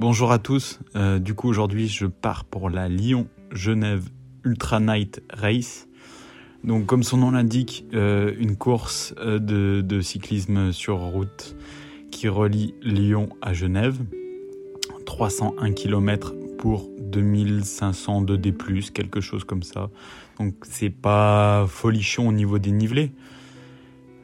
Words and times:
Bonjour 0.00 0.30
à 0.30 0.38
tous. 0.38 0.78
Euh, 0.94 1.18
du 1.18 1.34
coup, 1.34 1.48
aujourd'hui, 1.48 1.88
je 1.88 2.06
pars 2.06 2.44
pour 2.44 2.70
la 2.70 2.88
Lyon-Genève 2.88 4.08
Ultra 4.44 4.78
Night 4.78 5.20
Race. 5.28 5.88
Donc, 6.62 6.86
comme 6.86 7.02
son 7.02 7.16
nom 7.16 7.32
l'indique, 7.32 7.84
euh, 7.94 8.32
une 8.38 8.56
course 8.56 9.12
euh, 9.18 9.40
de, 9.40 10.00
cyclisme 10.00 10.70
sur 10.70 10.98
route 10.98 11.56
qui 12.12 12.28
relie 12.28 12.76
Lyon 12.80 13.28
à 13.42 13.52
Genève. 13.52 13.98
301 15.04 15.72
km 15.72 16.32
pour 16.58 16.88
2500 17.00 18.22
de 18.22 18.36
D+, 18.36 18.54
quelque 18.94 19.20
chose 19.20 19.42
comme 19.42 19.64
ça. 19.64 19.90
Donc, 20.38 20.54
c'est 20.62 20.90
pas 20.90 21.66
folichon 21.66 22.28
au 22.28 22.32
niveau 22.32 22.60
des 22.60 22.70
nivelés. 22.70 23.10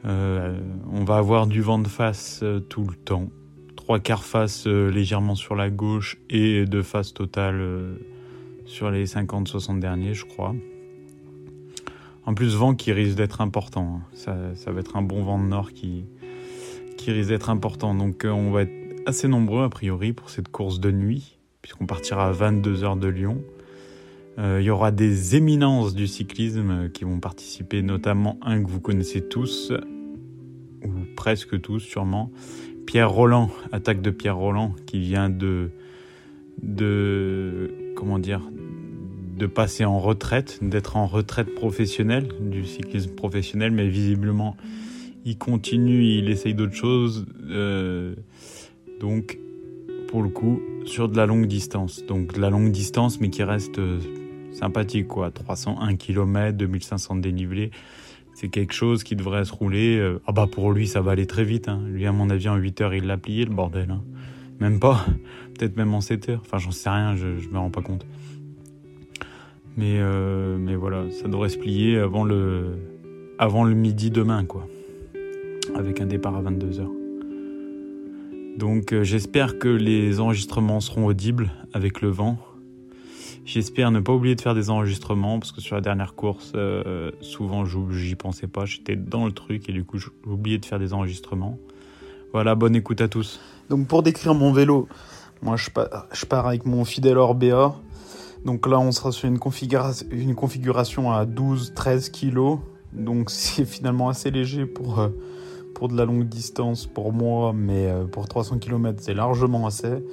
on 0.05 1.03
va 1.03 1.17
avoir 1.17 1.47
du 1.47 1.59
vent 1.59 1.79
de 1.79 1.89
face 1.89 2.45
tout 2.69 2.85
le 2.85 2.95
temps 2.95 3.27
trois 3.85 3.99
quarts 3.99 4.23
face 4.23 4.65
euh, 4.65 4.89
légèrement 4.89 5.35
sur 5.35 5.53
la 5.53 5.69
gauche 5.69 6.17
et 6.31 6.65
de 6.65 6.81
face 6.81 7.13
totale 7.13 7.61
euh, 7.61 7.93
sur 8.65 8.89
les 8.89 9.05
50-60 9.05 9.77
derniers, 9.77 10.15
je 10.15 10.25
crois. 10.25 10.55
En 12.25 12.33
plus, 12.33 12.55
vent 12.55 12.73
qui 12.73 12.91
risque 12.91 13.15
d'être 13.15 13.41
important. 13.41 14.01
Hein. 14.01 14.55
Ça, 14.55 14.71
va 14.71 14.79
être 14.79 14.95
un 14.97 15.03
bon 15.03 15.21
vent 15.21 15.37
de 15.37 15.45
nord 15.45 15.71
qui, 15.71 16.05
qui 16.97 17.11
risque 17.11 17.29
d'être 17.29 17.51
important. 17.51 17.93
Donc, 17.93 18.25
euh, 18.25 18.31
on 18.31 18.49
va 18.49 18.63
être 18.63 18.73
assez 19.05 19.27
nombreux, 19.27 19.63
a 19.63 19.69
priori, 19.69 20.13
pour 20.13 20.31
cette 20.31 20.49
course 20.49 20.79
de 20.79 20.89
nuit, 20.89 21.37
puisqu'on 21.61 21.85
partira 21.85 22.29
à 22.29 22.31
22 22.31 22.83
heures 22.83 22.97
de 22.97 23.07
Lyon. 23.07 23.43
Il 24.37 24.63
y 24.63 24.69
aura 24.69 24.91
des 24.91 25.37
éminences 25.37 25.95
du 25.95 26.07
cyclisme 26.07 26.89
qui 26.89 27.05
vont 27.05 27.21
participer, 27.21 27.81
notamment 27.81 28.37
un 28.41 28.61
que 28.61 28.69
vous 28.69 28.81
connaissez 28.81 29.21
tous, 29.21 29.71
ou 30.83 30.89
presque 31.15 31.61
tous 31.61 31.79
sûrement, 31.79 32.33
Pierre 32.85 33.11
Roland, 33.11 33.49
attaque 33.71 34.01
de 34.01 34.11
Pierre 34.11 34.37
Roland, 34.37 34.73
qui 34.85 34.99
vient 34.99 35.29
de, 35.29 35.71
de 36.61 37.73
comment 37.95 38.19
dire, 38.19 38.41
de 39.37 39.47
passer 39.47 39.85
en 39.85 39.99
retraite, 39.99 40.59
d'être 40.61 40.95
en 40.97 41.07
retraite 41.07 41.53
professionnelle, 41.55 42.27
du 42.39 42.65
cyclisme 42.65 43.11
professionnel, 43.11 43.71
mais 43.71 43.87
visiblement 43.87 44.55
il 45.25 45.37
continue, 45.37 46.05
il 46.05 46.29
essaye 46.29 46.53
d'autres 46.53 46.75
choses, 46.75 47.25
euh, 47.49 48.13
donc 48.99 49.39
pour 50.07 50.21
le 50.21 50.29
coup 50.29 50.61
sur 50.85 51.09
de 51.09 51.17
la 51.17 51.25
longue 51.25 51.47
distance, 51.47 52.05
donc 52.05 52.33
de 52.33 52.39
la 52.39 52.51
longue 52.51 52.71
distance, 52.71 53.19
mais 53.19 53.31
qui 53.31 53.41
reste 53.41 53.79
euh, 53.79 53.99
sympathique 54.51 55.07
quoi, 55.07 55.31
301 55.31 55.95
km, 55.95 56.55
2500 56.55 57.15
dénivelés 57.15 57.71
c'est 58.35 58.49
quelque 58.49 58.73
chose 58.73 59.03
qui 59.03 59.15
devrait 59.15 59.45
se 59.45 59.53
rouler. 59.53 59.97
Euh, 59.97 60.21
ah 60.27 60.33
bah 60.33 60.47
pour 60.51 60.71
lui, 60.71 60.87
ça 60.87 61.01
va 61.01 61.11
aller 61.11 61.25
très 61.25 61.45
vite. 61.45 61.69
Hein. 61.69 61.81
Lui, 61.87 62.05
à 62.05 62.11
mon 62.11 62.29
avis, 62.29 62.49
en 62.49 62.57
8 62.57 62.81
heures, 62.81 62.93
il 62.93 63.07
l'a 63.07 63.17
plié, 63.17 63.45
le 63.45 63.53
bordel. 63.53 63.89
Hein. 63.89 64.03
Même 64.59 64.79
pas. 64.79 65.05
Peut-être 65.57 65.77
même 65.77 65.93
en 65.93 66.01
7 66.01 66.29
heures. 66.29 66.41
Enfin, 66.45 66.57
j'en 66.57 66.71
sais 66.71 66.89
rien, 66.89 67.15
je, 67.15 67.39
je 67.39 67.49
me 67.49 67.57
rends 67.57 67.71
pas 67.71 67.81
compte. 67.81 68.05
Mais, 69.77 69.97
euh, 69.99 70.57
mais 70.59 70.75
voilà, 70.75 71.09
ça 71.11 71.27
devrait 71.27 71.49
se 71.49 71.57
plier 71.57 71.97
avant 71.97 72.25
le, 72.25 72.75
avant 73.39 73.63
le 73.63 73.73
midi 73.73 74.11
demain, 74.11 74.45
quoi. 74.45 74.67
Avec 75.73 76.01
un 76.01 76.05
départ 76.05 76.35
à 76.35 76.41
22 76.41 76.79
heures. 76.81 76.91
Donc 78.57 78.93
euh, 78.93 79.03
j'espère 79.03 79.59
que 79.59 79.67
les 79.67 80.19
enregistrements 80.21 80.79
seront 80.79 81.05
audibles 81.05 81.51
avec 81.73 82.01
le 82.01 82.09
vent. 82.09 82.37
J'espère 83.45 83.91
ne 83.91 83.99
pas 83.99 84.11
oublier 84.11 84.33
de 84.33 84.41
faire 84.41 84.55
des 84.55 84.71
enregistrements 84.71 85.39
parce 85.39 85.51
que 85.51 85.61
sur 85.61 85.75
la 85.75 85.81
dernière 85.81 86.15
course, 86.15 86.53
euh, 86.55 87.11
souvent 87.21 87.63
j'y 87.63 88.15
pensais 88.15 88.47
pas, 88.47 88.65
j'étais 88.65 88.95
dans 88.95 89.27
le 89.27 89.31
truc 89.31 89.69
et 89.69 89.71
du 89.71 89.83
coup 89.83 89.99
j'ai 89.99 90.07
oublié 90.25 90.57
de 90.57 90.65
faire 90.65 90.79
des 90.79 90.93
enregistrements. 90.93 91.59
Voilà, 92.33 92.55
bonne 92.55 92.75
écoute 92.75 93.01
à 93.01 93.07
tous. 93.07 93.39
Donc 93.69 93.87
pour 93.87 94.01
décrire 94.01 94.33
mon 94.33 94.51
vélo, 94.51 94.87
moi 95.43 95.57
je 95.57 95.69
pars, 95.69 96.47
avec 96.47 96.65
mon 96.65 96.85
fidèle 96.85 97.19
Orbea. 97.19 97.75
Donc 98.45 98.65
là 98.65 98.79
on 98.79 98.91
sera 98.91 99.11
sur 99.11 99.29
une, 99.29 99.37
configuration, 99.37 100.07
une 100.09 100.33
configuration 100.33 101.11
à 101.11 101.25
12-13 101.25 102.09
kg. 102.09 102.59
Donc 102.93 103.29
c'est 103.29 103.65
finalement 103.65 104.09
assez 104.09 104.31
léger 104.31 104.65
pour... 104.65 104.99
Euh, 104.99 105.09
pour 105.75 105.89
de 105.89 105.95
la 105.95 106.05
longue 106.05 106.27
distance 106.27 106.87
pour 106.87 107.13
moi, 107.13 107.53
mais 107.53 107.85
euh, 107.87 108.05
pour 108.05 108.27
300 108.27 108.57
km 108.57 108.97
c'est 108.99 109.13
largement 109.13 109.67
assez. 109.67 110.03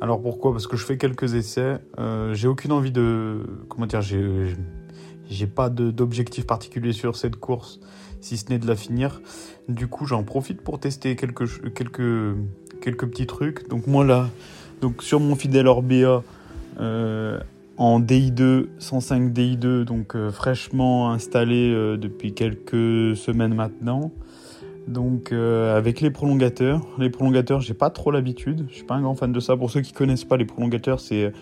Alors 0.00 0.20
pourquoi? 0.20 0.50
Parce 0.50 0.66
que 0.66 0.76
je 0.76 0.84
fais 0.84 0.96
quelques 0.96 1.34
essais. 1.34 1.78
Euh, 1.98 2.34
j'ai 2.34 2.48
aucune 2.48 2.72
envie 2.72 2.90
de, 2.90 3.42
comment 3.68 3.86
dire, 3.86 4.00
j'ai, 4.00 5.46
pas 5.46 5.68
d'objectif 5.68 6.46
particulier 6.46 6.92
sur 6.92 7.16
cette 7.16 7.36
course, 7.36 7.80
si 8.20 8.36
ce 8.36 8.48
n'est 8.48 8.58
de 8.58 8.66
la 8.66 8.74
finir. 8.74 9.20
Du 9.68 9.86
coup, 9.86 10.06
j'en 10.06 10.24
profite 10.24 10.62
pour 10.62 10.80
tester 10.80 11.14
quelques 11.14 11.46
quelques 11.74 12.36
quelques 12.80 13.06
petits 13.06 13.26
trucs. 13.26 13.68
Donc 13.68 13.86
moi 13.86 14.04
là, 14.04 14.28
donc 14.80 15.02
sur 15.02 15.20
mon 15.20 15.36
fidèle 15.36 15.68
Orbea. 15.68 16.24
Euh, 16.80 17.38
en 17.76 17.98
DI2, 17.98 18.66
105 18.78 19.32
DI2, 19.32 19.84
donc 19.84 20.14
fraîchement 20.32 21.12
installé 21.12 21.72
depuis 21.96 22.34
quelques 22.34 23.16
semaines 23.16 23.54
maintenant. 23.54 24.12
Donc 24.88 25.32
euh, 25.32 25.76
avec 25.76 26.00
les 26.00 26.10
prolongateurs, 26.10 26.84
les 26.98 27.10
prolongateurs, 27.10 27.60
j'ai 27.60 27.74
pas 27.74 27.90
trop 27.90 28.10
l'habitude. 28.10 28.66
Je 28.68 28.74
suis 28.74 28.84
pas 28.84 28.94
un 28.94 29.02
grand 29.02 29.14
fan 29.14 29.32
de 29.32 29.40
ça. 29.40 29.56
Pour 29.56 29.70
ceux 29.70 29.80
qui 29.80 29.92
connaissent 29.92 30.24
pas 30.24 30.36
les 30.36 30.44
prolongateurs, 30.44 31.00
c'est 31.00 31.32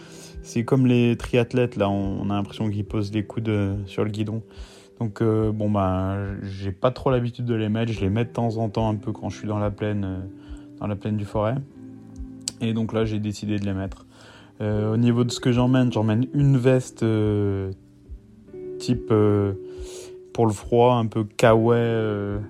c'est 0.42 0.64
comme 0.64 0.86
les 0.86 1.16
triathlètes 1.16 1.76
là. 1.76 1.88
On, 1.88 2.30
a 2.30 2.34
l'impression 2.34 2.68
qu'ils 2.70 2.84
posent 2.84 3.10
des 3.10 3.24
coudes 3.24 3.76
sur 3.86 4.04
le 4.04 4.10
guidon. 4.10 4.42
Donc 5.00 5.22
euh, 5.22 5.52
bon 5.52 5.70
bah 5.70 6.16
j'ai 6.42 6.72
pas 6.72 6.90
trop 6.90 7.10
l'habitude 7.10 7.44
de 7.44 7.54
les 7.54 7.68
mettre. 7.68 7.92
Je 7.92 8.00
les 8.00 8.10
mets 8.10 8.24
de 8.24 8.30
temps 8.30 8.56
en 8.56 8.68
temps 8.68 8.88
un 8.88 8.96
peu 8.96 9.12
quand 9.12 9.28
je 9.28 9.38
suis 9.38 9.48
dans 9.48 9.58
la 9.58 9.70
plaine, 9.70 10.04
euh, 10.04 10.18
dans 10.80 10.86
la 10.86 10.96
plaine 10.96 11.16
du 11.16 11.24
forêt. 11.24 11.56
Et 12.60 12.74
donc 12.74 12.92
là 12.92 13.04
j'ai 13.04 13.20
décidé 13.20 13.58
de 13.58 13.64
les 13.64 13.74
mettre. 13.74 14.06
au 14.60 14.96
niveau 14.96 15.22
de 15.22 15.30
ce 15.30 15.38
que 15.38 15.52
j'emmène, 15.52 15.92
j'emmène 15.92 16.26
une 16.34 16.56
veste 16.56 17.04
type 18.78 19.12
pour 20.32 20.46
le 20.46 20.52
froid, 20.52 20.94
un 20.94 21.06
peu 21.06 21.22
kawaii 21.24 22.40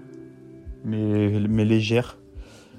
mais, 0.89 1.65
légère, 1.65 2.19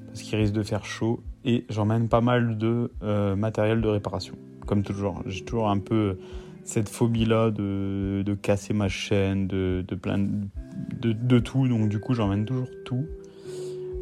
parce 0.07 0.21
qu'il 0.21 0.37
risque 0.37 0.53
de 0.53 0.63
faire 0.63 0.85
chaud. 0.85 1.21
Et 1.45 1.65
j'emmène 1.69 2.09
pas 2.09 2.21
mal 2.21 2.57
de 2.57 2.91
euh, 3.01 3.35
matériel 3.35 3.81
de 3.81 3.87
réparation, 3.87 4.35
comme 4.65 4.83
toujours. 4.83 5.21
J'ai 5.25 5.45
toujours 5.45 5.69
un 5.69 5.79
peu 5.79 6.17
cette 6.63 6.89
phobie-là 6.89 7.49
de, 7.51 8.23
de, 8.25 8.33
casser 8.33 8.73
ma 8.73 8.89
chaîne, 8.89 9.47
de, 9.47 9.83
de 9.87 9.95
plein 9.95 10.19
de, 10.19 11.13
de, 11.13 11.39
tout. 11.39 11.67
Donc 11.67 11.89
du 11.89 11.99
coup, 11.99 12.13
j'emmène 12.13 12.45
toujours 12.45 12.67
tout. 12.85 13.05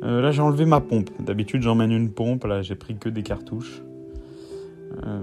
Euh, 0.03 0.21
là, 0.21 0.31
j'ai 0.31 0.41
enlevé 0.41 0.65
ma 0.65 0.81
pompe. 0.81 1.09
D'habitude, 1.19 1.61
j'emmène 1.61 1.91
une 1.91 2.11
pompe. 2.11 2.43
Là, 2.45 2.61
j'ai 2.61 2.75
pris 2.75 2.97
que 2.97 3.09
des 3.09 3.23
cartouches. 3.23 3.81
Euh, 5.05 5.21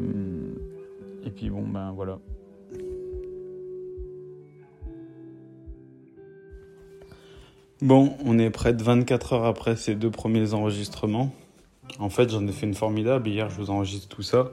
et 1.25 1.31
puis 1.31 1.51
bon, 1.51 1.63
ben 1.67 1.93
voilà. 1.93 2.19
Bon, 7.85 8.17
on 8.25 8.39
est 8.39 8.49
près 8.49 8.73
de 8.73 8.83
24 8.83 9.35
heures 9.35 9.45
après 9.45 9.77
ces 9.77 9.95
deux 9.95 10.11
premiers 10.11 10.55
enregistrements. 10.55 11.35
En 11.99 12.09
fait, 12.09 12.31
j'en 12.31 12.47
ai 12.47 12.51
fait 12.51 12.65
une 12.65 12.73
formidable. 12.73 13.29
Hier, 13.29 13.51
je 13.51 13.57
vous 13.57 13.69
enregistre 13.69 14.09
tout 14.09 14.23
ça. 14.23 14.53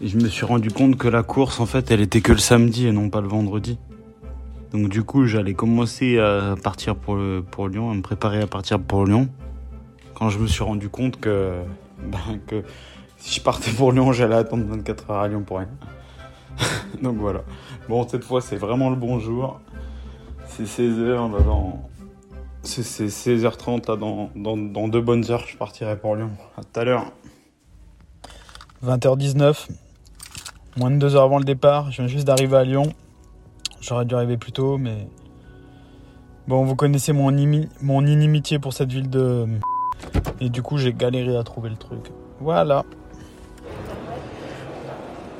Et 0.00 0.08
je 0.08 0.16
me 0.16 0.28
suis 0.28 0.46
rendu 0.46 0.70
compte 0.70 0.96
que 0.96 1.08
la 1.08 1.22
course, 1.22 1.60
en 1.60 1.66
fait, 1.66 1.90
elle 1.90 2.00
était 2.00 2.22
que 2.22 2.32
le 2.32 2.38
samedi 2.38 2.86
et 2.86 2.92
non 2.92 3.10
pas 3.10 3.20
le 3.20 3.28
vendredi. 3.28 3.76
Donc 4.72 4.88
du 4.88 5.02
coup, 5.02 5.26
j'allais 5.26 5.52
commencer 5.52 6.18
à 6.18 6.54
partir 6.62 6.96
pour, 6.96 7.18
Lyon, 7.18 7.90
à 7.90 7.94
me 7.94 8.00
préparer 8.00 8.40
à 8.40 8.46
partir 8.46 8.80
pour 8.80 9.04
Lyon. 9.04 9.28
Quand 10.14 10.30
je 10.30 10.38
me 10.38 10.46
suis 10.46 10.64
rendu 10.64 10.88
compte 10.88 11.20
que, 11.20 11.52
ben, 12.02 12.40
que 12.46 12.62
si 13.18 13.40
je 13.40 13.42
partais 13.42 13.72
pour 13.72 13.92
Lyon, 13.92 14.12
j'allais 14.12 14.36
attendre 14.36 14.64
24 14.66 15.10
heures 15.10 15.18
à 15.18 15.28
Lyon 15.28 15.42
pour 15.42 15.58
rien. 15.58 15.68
Donc 17.02 17.18
voilà. 17.18 17.42
Bon, 17.90 18.08
cette 18.08 18.24
fois, 18.24 18.40
c'est 18.40 18.56
vraiment 18.56 18.88
le 18.88 18.96
bon 18.96 19.18
jour. 19.18 19.60
C'est 20.46 20.64
16 20.64 20.98
heures, 21.00 21.28
là, 21.28 21.40
dans, 21.40 21.88
c'est 22.62 23.06
16h30 23.06 23.88
là, 23.88 23.96
dans, 23.96 24.30
dans, 24.56 24.88
deux 24.88 25.00
bonnes 25.00 25.30
heures, 25.30 25.46
je 25.46 25.56
partirai 25.56 25.96
pour 25.96 26.16
Lyon. 26.16 26.30
À 26.56 26.62
tout 26.62 26.80
à 26.80 26.84
l'heure. 26.84 27.12
20h19, 28.84 29.68
moins 30.76 30.90
de 30.90 30.96
deux 30.96 31.16
heures 31.16 31.24
avant 31.24 31.38
le 31.38 31.44
départ. 31.44 31.90
Je 31.90 32.02
viens 32.02 32.06
juste 32.08 32.26
d'arriver 32.26 32.56
à 32.56 32.64
Lyon. 32.64 32.92
J'aurais 33.80 34.04
dû 34.04 34.14
arriver 34.14 34.36
plus 34.36 34.52
tôt, 34.52 34.76
mais 34.76 35.08
bon, 36.46 36.64
vous 36.64 36.76
connaissez 36.76 37.12
mon, 37.12 37.32
mon 37.80 38.06
inimitié 38.06 38.58
pour 38.58 38.72
cette 38.72 38.92
ville 38.92 39.08
de 39.08 39.46
et 40.40 40.48
du 40.48 40.62
coup 40.62 40.78
j'ai 40.78 40.92
galéré 40.92 41.36
à 41.36 41.42
trouver 41.42 41.70
le 41.70 41.76
truc. 41.76 42.10
Voilà. 42.40 42.84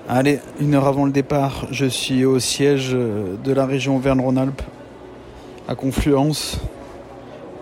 Allez, 0.08 0.40
une 0.58 0.74
heure 0.74 0.86
avant 0.86 1.04
le 1.04 1.12
départ, 1.12 1.66
je 1.70 1.84
suis 1.84 2.24
au 2.24 2.38
siège 2.38 2.92
de 2.92 3.52
la 3.52 3.66
région 3.66 3.96
Auvergne-Rhône-Alpes, 3.96 4.62
à 5.68 5.74
Confluence 5.74 6.58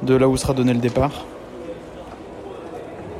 de 0.02 0.14
là 0.14 0.28
où 0.28 0.36
sera 0.36 0.52
donné 0.52 0.72
le 0.72 0.80
départ. 0.80 1.26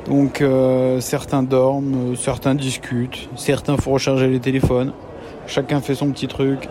Donc 0.07 0.41
euh, 0.41 1.01
certains 1.01 1.43
dorment, 1.43 2.15
certains 2.15 2.55
discutent, 2.55 3.29
certains 3.35 3.75
font 3.77 3.91
recharger 3.91 4.27
les 4.27 4.39
téléphones, 4.39 4.93
chacun 5.47 5.81
fait 5.81 5.95
son 5.95 6.11
petit 6.11 6.27
truc. 6.27 6.69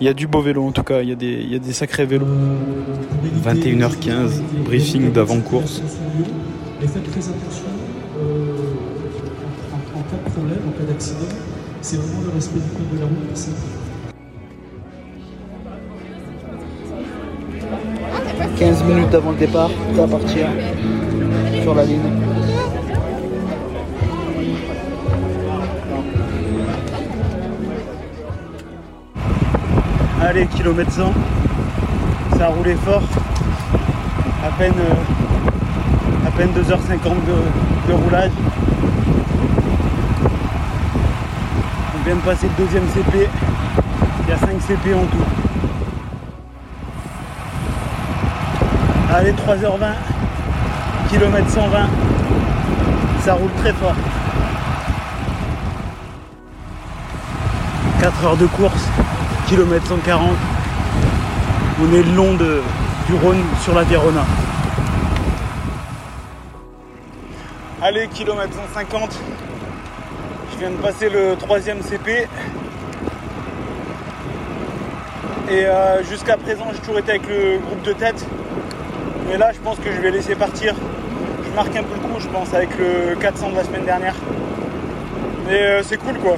Il 0.00 0.06
y 0.06 0.08
a 0.08 0.14
du 0.14 0.26
beau 0.26 0.40
vélo 0.40 0.64
en 0.64 0.72
tout 0.72 0.84
cas, 0.84 1.02
il 1.02 1.08
y 1.08 1.12
a 1.12 1.16
des, 1.16 1.26
il 1.26 1.52
y 1.52 1.56
a 1.56 1.58
des 1.58 1.72
sacrés 1.72 2.06
vélos. 2.06 2.26
21h15, 3.44 4.40
briefing 4.64 5.12
d'avant-course. 5.12 5.82
problème 10.32 10.58
en 10.68 10.72
cas 10.78 10.84
d'accident. 10.92 11.18
C'est 11.82 11.96
vraiment 11.96 12.22
le 12.26 12.34
respect 12.34 12.60
du 12.60 12.70
code 12.70 12.94
de 12.94 13.00
la 13.00 13.06
route. 13.06 13.79
15 18.60 18.84
minutes 18.84 19.14
avant 19.14 19.30
le 19.30 19.38
départ, 19.38 19.70
à 19.98 20.06
partir 20.06 20.46
sur 21.62 21.74
la 21.74 21.82
ligne. 21.82 21.98
Allez, 30.20 30.46
kilomètre 30.48 30.92
100. 30.92 31.10
Ça 32.36 32.44
a 32.44 32.48
roulé 32.48 32.74
fort. 32.74 33.02
À 34.46 34.50
peine, 34.58 34.74
euh, 34.76 36.28
à 36.28 36.30
peine 36.32 36.50
2h50 36.50 37.14
de, 37.26 37.88
de 37.88 37.94
roulage. 37.94 38.30
On 41.94 42.04
vient 42.04 42.16
de 42.16 42.20
passer 42.20 42.46
le 42.46 42.62
deuxième 42.62 42.86
CP. 42.88 43.26
Il 44.24 44.28
y 44.28 44.32
a 44.32 44.36
5 44.36 44.60
CP 44.60 44.92
en 44.92 45.06
tout. 45.06 45.39
Allez, 49.12 49.32
3h20. 49.32 49.94
Kilomètre 51.10 51.50
120. 51.50 51.88
Ça 53.24 53.34
roule 53.34 53.50
très 53.58 53.72
fort. 53.72 53.94
4 58.00 58.24
heures 58.24 58.36
de 58.36 58.46
course 58.46 58.86
kilomètre 59.50 59.84
140. 59.88 60.30
On 61.82 61.92
est 61.92 62.04
le 62.04 62.14
long 62.14 62.34
du 62.34 63.14
Rhône 63.20 63.42
sur 63.60 63.74
la 63.74 63.82
Verona. 63.82 64.24
Allez, 67.82 68.06
kilomètre 68.14 68.54
150. 68.72 69.18
Je 70.52 70.58
viens 70.60 70.70
de 70.70 70.76
passer 70.76 71.08
le 71.08 71.34
troisième 71.36 71.82
CP. 71.82 72.28
Et 75.50 75.64
euh, 75.66 76.04
jusqu'à 76.04 76.36
présent, 76.36 76.66
j'ai 76.72 76.78
toujours 76.78 77.00
été 77.00 77.10
avec 77.10 77.26
le 77.26 77.58
groupe 77.58 77.82
de 77.82 77.92
tête. 77.92 78.24
Mais 79.30 79.38
là, 79.38 79.52
je 79.52 79.60
pense 79.60 79.78
que 79.78 79.92
je 79.92 80.00
vais 80.00 80.10
laisser 80.10 80.34
partir. 80.34 80.74
Je 81.44 81.54
marque 81.54 81.76
un 81.76 81.84
peu 81.84 81.94
le 81.94 82.00
coup, 82.00 82.18
je 82.18 82.26
pense, 82.26 82.52
avec 82.52 82.76
le 82.76 83.14
400 83.14 83.50
de 83.50 83.54
la 83.54 83.62
semaine 83.62 83.84
dernière. 83.84 84.16
Mais 85.46 85.62
euh, 85.62 85.82
c'est 85.84 85.98
cool 85.98 86.18
quoi. 86.18 86.36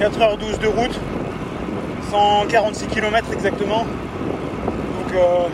4h12 0.00 0.58
de 0.58 0.66
route. 0.66 1.00
146 2.10 2.88
km 2.88 3.32
exactement. 3.32 3.84
Donc 3.84 5.14
euh, 5.14 5.46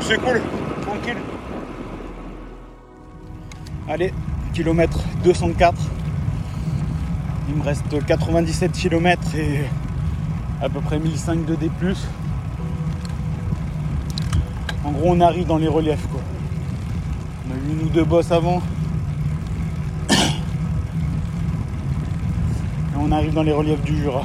c'est 0.00 0.18
cool, 0.18 0.40
tranquille. 0.82 1.18
Allez, 3.88 4.12
kilomètre 4.54 4.98
204. 5.22 5.72
Il 7.48 7.54
me 7.54 7.62
reste 7.62 8.04
97 8.06 8.72
km 8.72 9.22
et 9.36 9.60
à 10.60 10.68
peu 10.68 10.80
près 10.80 10.98
1005 10.98 11.44
de 11.44 11.54
D+. 11.54 11.70
Gros, 14.94 15.10
on 15.10 15.20
arrive 15.20 15.46
dans 15.46 15.58
les 15.58 15.68
reliefs 15.68 16.06
quoi. 16.10 16.22
On 17.46 17.50
a 17.52 17.56
eu 17.56 17.72
une 17.72 17.82
ou 17.86 17.90
deux 17.90 18.04
bosses 18.04 18.30
avant. 18.30 18.62
Et 20.10 20.14
on 22.98 23.10
arrive 23.10 23.34
dans 23.34 23.42
les 23.42 23.52
reliefs 23.52 23.82
du 23.82 23.96
Jura. 23.96 24.24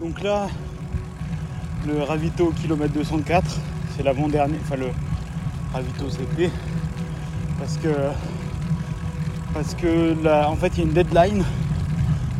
Donc 0.00 0.22
là, 0.22 0.48
le 1.86 2.02
ravito 2.02 2.46
au 2.46 2.52
kilomètre 2.52 2.94
204, 2.94 3.58
c'est 3.94 4.02
l'avant-dernier, 4.02 4.56
enfin 4.62 4.76
le 4.76 4.88
ravito 5.72 6.08
CP, 6.08 6.50
parce 7.58 7.76
que 7.76 7.88
parce 9.52 9.74
que 9.74 10.14
là, 10.22 10.48
en 10.50 10.56
fait 10.56 10.68
il 10.76 10.78
y 10.78 10.80
a 10.80 10.84
une 10.84 10.92
deadline. 10.92 11.44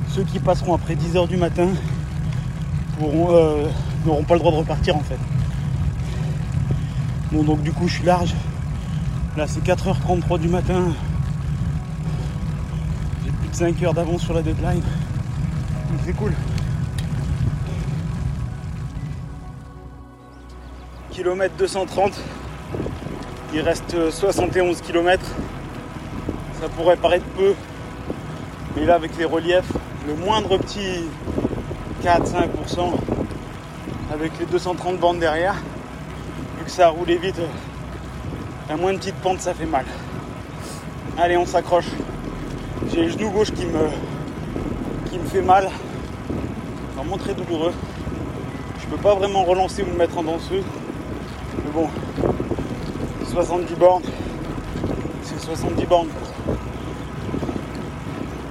Ceux 0.09 0.25
qui 0.25 0.39
passeront 0.39 0.75
après 0.75 0.95
10h 0.95 1.29
du 1.29 1.37
matin 1.37 1.69
euh, 3.03 3.69
n'auront 4.05 4.25
pas 4.25 4.35
le 4.35 4.41
droit 4.41 4.53
de 4.53 4.57
repartir 4.57 4.97
en 4.97 5.01
fait. 5.01 5.19
Bon 7.33 7.43
donc 7.43 7.63
du 7.63 7.73
coup 7.73 7.87
je 7.89 7.95
suis 7.95 8.05
large. 8.05 8.35
Là 9.37 9.47
c'est 9.47 9.65
4h33 9.65 10.39
du 10.39 10.49
matin. 10.49 10.93
J'ai 13.25 13.31
plus 13.31 13.49
de 13.49 13.55
5 13.55 13.83
heures 13.85 13.95
d'avance 13.95 14.23
sur 14.23 14.35
la 14.35 14.43
deadline. 14.43 14.83
Donc 15.91 16.01
c'est 16.05 16.13
cool. 16.13 16.33
Kilomètre 21.11 21.55
230. 21.57 22.21
Il 23.53 23.61
reste 23.61 24.11
71 24.11 24.81
km. 24.81 25.25
Ça 26.61 26.69
pourrait 26.69 26.97
paraître 26.97 27.25
peu. 27.37 27.55
Mais 28.77 28.85
là 28.85 28.95
avec 28.95 29.17
les 29.17 29.25
reliefs, 29.25 29.73
le 30.07 30.15
moindre 30.15 30.59
petit 30.59 31.05
4-5% 32.05 32.93
avec 34.13 34.33
les 34.39 34.45
230 34.45 34.99
bandes 34.99 35.19
derrière, 35.21 35.55
vu 36.59 36.65
que 36.65 36.71
ça 36.71 36.87
a 36.87 36.91
roulé 36.91 37.17
vite, 37.17 37.41
la 38.69 38.77
moindre 38.77 38.99
petite 38.99 39.15
pente 39.17 39.41
ça 39.41 39.55
fait 39.55 39.65
mal. 39.65 39.87
Allez 41.17 41.39
on 41.39 41.47
s'accroche. 41.47 41.89
J'ai 42.93 43.05
le 43.05 43.09
genou 43.09 43.31
gauche 43.31 43.53
qui 43.53 43.65
me, 43.65 43.89
qui 45.11 45.19
me 45.19 45.25
fait 45.25 45.43
mal. 45.43 45.71
Vraiment 46.95 47.17
très 47.17 47.33
douloureux. 47.33 47.73
Je 48.81 48.87
peux 48.87 49.01
pas 49.01 49.15
vraiment 49.15 49.45
relancer 49.45 49.83
ou 49.83 49.87
me 49.87 49.97
mettre 49.97 50.19
en 50.19 50.25
danseuse. 50.25 50.65
Mais 51.65 51.71
bon, 51.73 51.89
70 53.31 53.75
bornes, 53.77 54.03
c'est 55.23 55.41
70 55.41 55.87
bornes. 55.87 56.09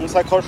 On 0.02 0.08
s'accroche. 0.08 0.46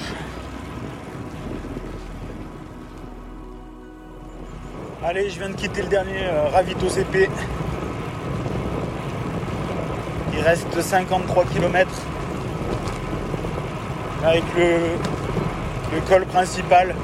Allez, 5.04 5.30
je 5.30 5.40
viens 5.40 5.50
de 5.50 5.56
quitter 5.56 5.82
le 5.82 5.88
dernier 5.90 6.24
euh, 6.24 6.48
ravito 6.50 6.88
CP. 6.88 7.30
Il 10.34 10.40
reste 10.40 10.82
53 10.82 11.46
km 11.46 11.90
avec 14.24 14.44
le, 14.56 16.00
col 16.08 16.26
principal. 16.26 16.96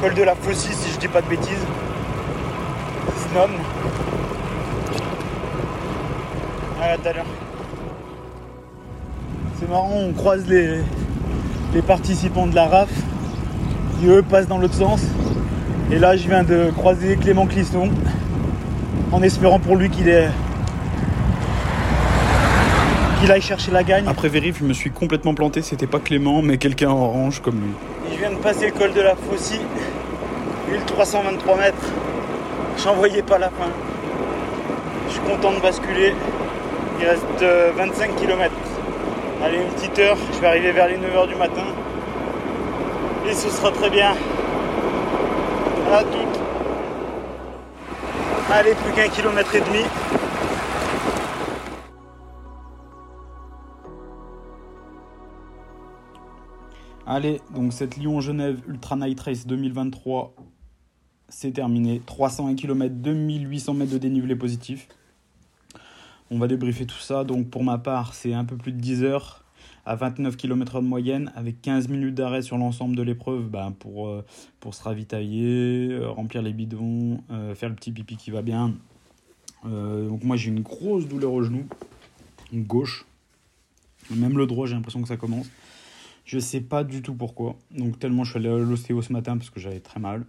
Col 0.00 0.14
de 0.14 0.22
la 0.22 0.34
Fossie 0.34 0.72
si 0.72 0.92
je 0.92 0.98
dis 0.98 1.08
pas 1.08 1.20
de 1.20 1.28
bêtises. 1.28 1.66
Snom. 3.28 3.50
À 6.80 6.96
tout 6.96 7.08
à 7.08 7.12
l'heure. 7.12 7.47
C'est 9.68 9.74
marrant, 9.74 9.98
on 9.98 10.14
croise 10.14 10.46
les, 10.48 10.78
les 11.74 11.82
participants 11.82 12.46
de 12.46 12.54
la 12.54 12.68
RAF 12.68 12.88
qui 14.00 14.06
eux 14.06 14.22
passent 14.22 14.48
dans 14.48 14.56
l'autre 14.56 14.72
sens. 14.72 15.02
Et 15.92 15.98
là, 15.98 16.16
je 16.16 16.26
viens 16.26 16.42
de 16.42 16.70
croiser 16.70 17.16
Clément 17.16 17.44
Clisson 17.44 17.90
en 19.12 19.20
espérant 19.20 19.58
pour 19.58 19.76
lui 19.76 19.90
qu'il 19.90 20.08
est 20.08 20.30
qu'il 23.20 23.30
aille 23.30 23.42
chercher 23.42 23.70
la 23.70 23.82
gagne. 23.82 24.08
Après 24.08 24.30
vérif, 24.30 24.56
je 24.58 24.64
me 24.64 24.72
suis 24.72 24.90
complètement 24.90 25.34
planté. 25.34 25.60
C'était 25.60 25.86
pas 25.86 25.98
Clément, 25.98 26.40
mais 26.40 26.56
quelqu'un 26.56 26.88
en 26.88 27.02
orange 27.02 27.42
comme 27.42 27.56
lui. 27.56 27.72
Je 28.10 28.18
viens 28.20 28.30
de 28.30 28.36
passer 28.36 28.68
le 28.68 28.72
col 28.72 28.94
de 28.94 29.02
la 29.02 29.16
Fossie, 29.16 29.60
1323 30.70 31.58
mètres. 31.58 31.92
J'en 32.82 32.94
voyais 32.94 33.22
pas 33.22 33.36
la 33.36 33.48
fin. 33.48 33.68
Je 35.08 35.12
suis 35.12 35.22
content 35.22 35.52
de 35.52 35.60
basculer. 35.60 36.14
Il 37.00 37.06
reste 37.06 37.42
euh, 37.42 37.72
25 37.76 38.16
km. 38.16 38.50
Allez, 39.40 39.58
une 39.58 39.70
petite 39.70 39.98
heure. 40.00 40.16
Je 40.32 40.40
vais 40.40 40.46
arriver 40.48 40.72
vers 40.72 40.88
les 40.88 40.96
9h 40.96 41.28
du 41.28 41.36
matin. 41.36 41.64
Et 43.28 43.32
ce 43.32 43.48
sera 43.50 43.70
très 43.70 43.88
bien. 43.88 44.10
À 45.92 46.02
toutes. 46.02 46.40
Allez, 48.50 48.74
plus 48.74 48.92
qu'un 48.92 49.08
kilomètre 49.08 49.54
et 49.54 49.60
demi. 49.60 49.84
Allez, 57.06 57.40
donc 57.54 57.72
cette 57.72 57.96
Lyon-Genève 57.96 58.60
Ultra 58.66 58.96
Night 58.96 59.20
Race 59.20 59.46
2023, 59.46 60.34
c'est 61.28 61.52
terminé. 61.52 62.02
301 62.04 62.54
km, 62.56 62.94
2800 62.96 63.74
mètres 63.74 63.92
de 63.92 63.98
dénivelé 63.98 64.34
positif. 64.34 64.88
On 66.30 66.38
va 66.38 66.46
débriefer 66.46 66.86
tout 66.86 66.98
ça. 66.98 67.24
Donc 67.24 67.48
pour 67.50 67.64
ma 67.64 67.78
part, 67.78 68.14
c'est 68.14 68.34
un 68.34 68.44
peu 68.44 68.56
plus 68.56 68.72
de 68.72 68.80
10 68.80 69.04
heures 69.04 69.44
à 69.88 69.96
29 69.96 70.36
km 70.36 70.82
de 70.82 70.86
moyenne, 70.86 71.32
avec 71.34 71.62
15 71.62 71.88
minutes 71.88 72.14
d'arrêt 72.14 72.42
sur 72.42 72.58
l'ensemble 72.58 72.94
de 72.94 73.02
l'épreuve 73.02 73.48
ben, 73.48 73.72
pour, 73.72 74.08
euh, 74.08 74.22
pour 74.60 74.74
se 74.74 74.82
ravitailler, 74.82 75.88
euh, 75.90 76.10
remplir 76.10 76.42
les 76.42 76.52
bidons, 76.52 77.22
euh, 77.30 77.54
faire 77.54 77.70
le 77.70 77.74
petit 77.74 77.90
pipi 77.90 78.18
qui 78.18 78.30
va 78.30 78.42
bien. 78.42 78.74
Donc 79.64 80.22
moi 80.22 80.36
j'ai 80.36 80.50
une 80.50 80.60
grosse 80.60 81.08
douleur 81.08 81.32
au 81.32 81.42
genou, 81.42 81.66
gauche. 82.54 83.06
Même 84.08 84.38
le 84.38 84.46
droit, 84.46 84.66
j'ai 84.66 84.74
l'impression 84.74 85.02
que 85.02 85.08
ça 85.08 85.16
commence. 85.16 85.50
Je 86.24 86.38
sais 86.38 86.60
pas 86.60 86.84
du 86.84 87.02
tout 87.02 87.14
pourquoi. 87.14 87.56
Donc 87.72 87.98
tellement 87.98 88.22
je 88.22 88.30
suis 88.30 88.38
allé 88.38 88.48
à 88.48 88.56
l'ostéo 88.56 89.02
ce 89.02 89.12
matin 89.12 89.36
parce 89.36 89.50
que 89.50 89.58
j'avais 89.58 89.80
très 89.80 89.98
mal. 89.98 90.24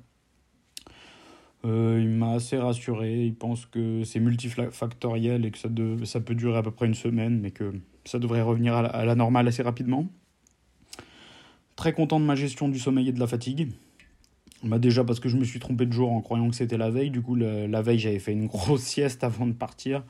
Euh, 1.66 2.00
il 2.02 2.10
m'a 2.10 2.34
assez 2.34 2.58
rassuré. 2.58 3.26
Il 3.26 3.36
pense 3.36 3.66
que 3.66 4.04
c'est 4.04 4.20
multifactoriel 4.20 5.46
et 5.46 5.52
que 5.52 5.58
ça, 5.58 6.20
peut 6.20 6.36
durer 6.36 6.58
à 6.58 6.64
peu 6.64 6.72
près 6.72 6.86
une 6.86 6.96
semaine, 6.96 7.40
mais 7.40 7.52
que 7.52 7.74
ça 8.06 8.20
devrait 8.20 8.42
revenir 8.42 8.76
à 8.76 9.06
la, 9.06 9.16
normale 9.16 9.48
assez 9.48 9.64
rapidement. 9.64 10.08
Très 11.76 11.94
content 11.94 12.20
de 12.20 12.26
ma 12.26 12.36
gestion 12.36 12.70
du 12.70 12.80
sommeil 12.80 13.10
et 13.10 13.12
de 13.12 13.20
la 13.20 13.28
fatigue. 13.28 13.70
Bah 14.64 14.78
déjà 14.78 15.06
parce 15.06 15.22
que 15.22 15.30
je 15.30 15.38
me 15.38 15.46
suis 15.46 15.60
trompé 15.60 15.86
de 15.86 15.94
jour 15.94 16.12
en 16.12 16.20
croyant 16.20 16.50
que 16.50 16.56
c'était 16.56 16.78
la 16.78 16.90
veille. 16.90 17.12
Du 17.12 17.22
coup, 17.22 17.36
la 17.36 17.82
veille, 17.82 18.00
j'avais 18.00 18.20
fait 18.20 18.34
une 18.34 18.48
grosse 18.48 18.82
sieste 18.82 19.24
avant 19.24 19.48
de 19.48 19.54
partir. 19.54 20.04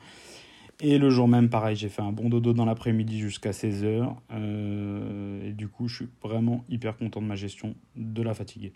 Et 0.82 0.98
le 0.98 1.10
jour 1.10 1.28
même, 1.28 1.50
pareil, 1.50 1.76
j'ai 1.76 1.90
fait 1.90 2.00
un 2.00 2.10
bon 2.10 2.30
dodo 2.30 2.54
dans 2.54 2.64
l'après-midi 2.64 3.18
jusqu'à 3.18 3.50
16h. 3.50 4.14
et 5.44 5.52
du 5.52 5.68
coup, 5.68 5.88
je 5.88 5.96
suis 5.96 6.08
vraiment 6.22 6.64
hyper 6.68 6.96
content 6.96 7.20
de 7.20 7.26
ma 7.26 7.36
gestion 7.36 7.74
de 7.96 8.22
la 8.22 8.34
fatigue. 8.34 8.72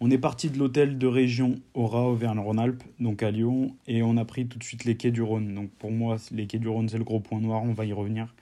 On 0.00 0.10
est 0.10 0.18
parti 0.18 0.50
de 0.50 0.58
l'hôtel 0.58 0.98
de 0.98 1.06
région 1.06 1.54
Aura 1.72 2.02
Auvergne-Rhône-Alpes, 2.02 2.82
donc 3.00 3.22
à 3.22 3.30
Lyon, 3.30 3.74
et 3.86 4.02
on 4.02 4.18
a 4.18 4.24
pris 4.26 4.46
tout 4.46 4.58
de 4.58 4.64
suite 4.64 4.84
les 4.84 4.96
quais 4.96 5.10
du 5.10 5.22
Rhône. 5.22 5.54
Donc 5.54 5.70
pour 5.78 5.90
moi, 5.90 6.16
les 6.32 6.46
quais 6.46 6.58
du 6.58 6.68
Rhône, 6.68 6.88
c'est 6.88 6.98
le 6.98 7.04
gros 7.04 7.20
point 7.20 7.40
noir, 7.40 7.62
on 7.62 7.72
va 7.72 7.86
y 7.86 7.94
revenir. 7.94 8.34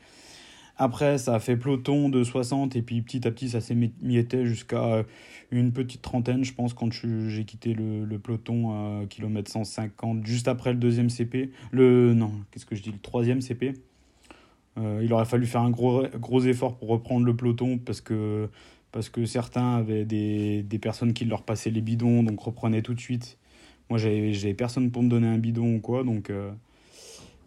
Après, 0.76 1.18
ça 1.18 1.36
a 1.36 1.38
fait 1.38 1.56
peloton 1.56 2.08
de 2.08 2.24
60, 2.24 2.74
et 2.74 2.82
puis 2.82 3.00
petit 3.02 3.26
à 3.28 3.30
petit, 3.30 3.50
ça 3.50 3.60
s'est 3.60 3.76
mietté 4.02 4.44
jusqu'à 4.46 5.04
une 5.52 5.72
petite 5.72 6.02
trentaine, 6.02 6.44
je 6.44 6.52
pense, 6.52 6.74
quand 6.74 6.92
j'ai 6.92 7.44
quitté 7.44 7.74
le, 7.74 8.04
le 8.04 8.18
peloton 8.18 8.72
à 8.72 9.06
kilomètre 9.06 9.48
150, 9.52 10.26
juste 10.26 10.48
après 10.48 10.72
le 10.72 10.78
deuxième 10.80 11.08
CP. 11.08 11.52
Le, 11.70 12.14
non, 12.14 12.32
qu'est-ce 12.50 12.66
que 12.66 12.74
je 12.74 12.82
dis, 12.82 12.90
le 12.90 12.98
troisième 12.98 13.40
CP. 13.40 13.74
Euh, 14.76 15.00
il 15.04 15.12
aurait 15.12 15.24
fallu 15.24 15.46
faire 15.46 15.60
un 15.60 15.70
gros, 15.70 16.02
gros 16.18 16.40
effort 16.40 16.76
pour 16.76 16.88
reprendre 16.88 17.24
le 17.24 17.36
peloton 17.36 17.78
parce 17.78 18.00
que, 18.00 18.48
parce 18.94 19.08
que 19.08 19.26
certains 19.26 19.74
avaient 19.74 20.04
des, 20.04 20.62
des 20.62 20.78
personnes 20.78 21.14
qui 21.14 21.24
leur 21.24 21.42
passaient 21.42 21.70
les 21.70 21.80
bidons, 21.80 22.22
donc 22.22 22.38
reprenaient 22.38 22.80
tout 22.80 22.94
de 22.94 23.00
suite. 23.00 23.38
Moi, 23.90 23.98
j'avais 23.98 24.54
personne 24.54 24.92
pour 24.92 25.02
me 25.02 25.08
donner 25.08 25.26
un 25.26 25.36
bidon 25.36 25.74
ou 25.74 25.80
quoi, 25.80 26.04
donc, 26.04 26.30
euh, 26.30 26.52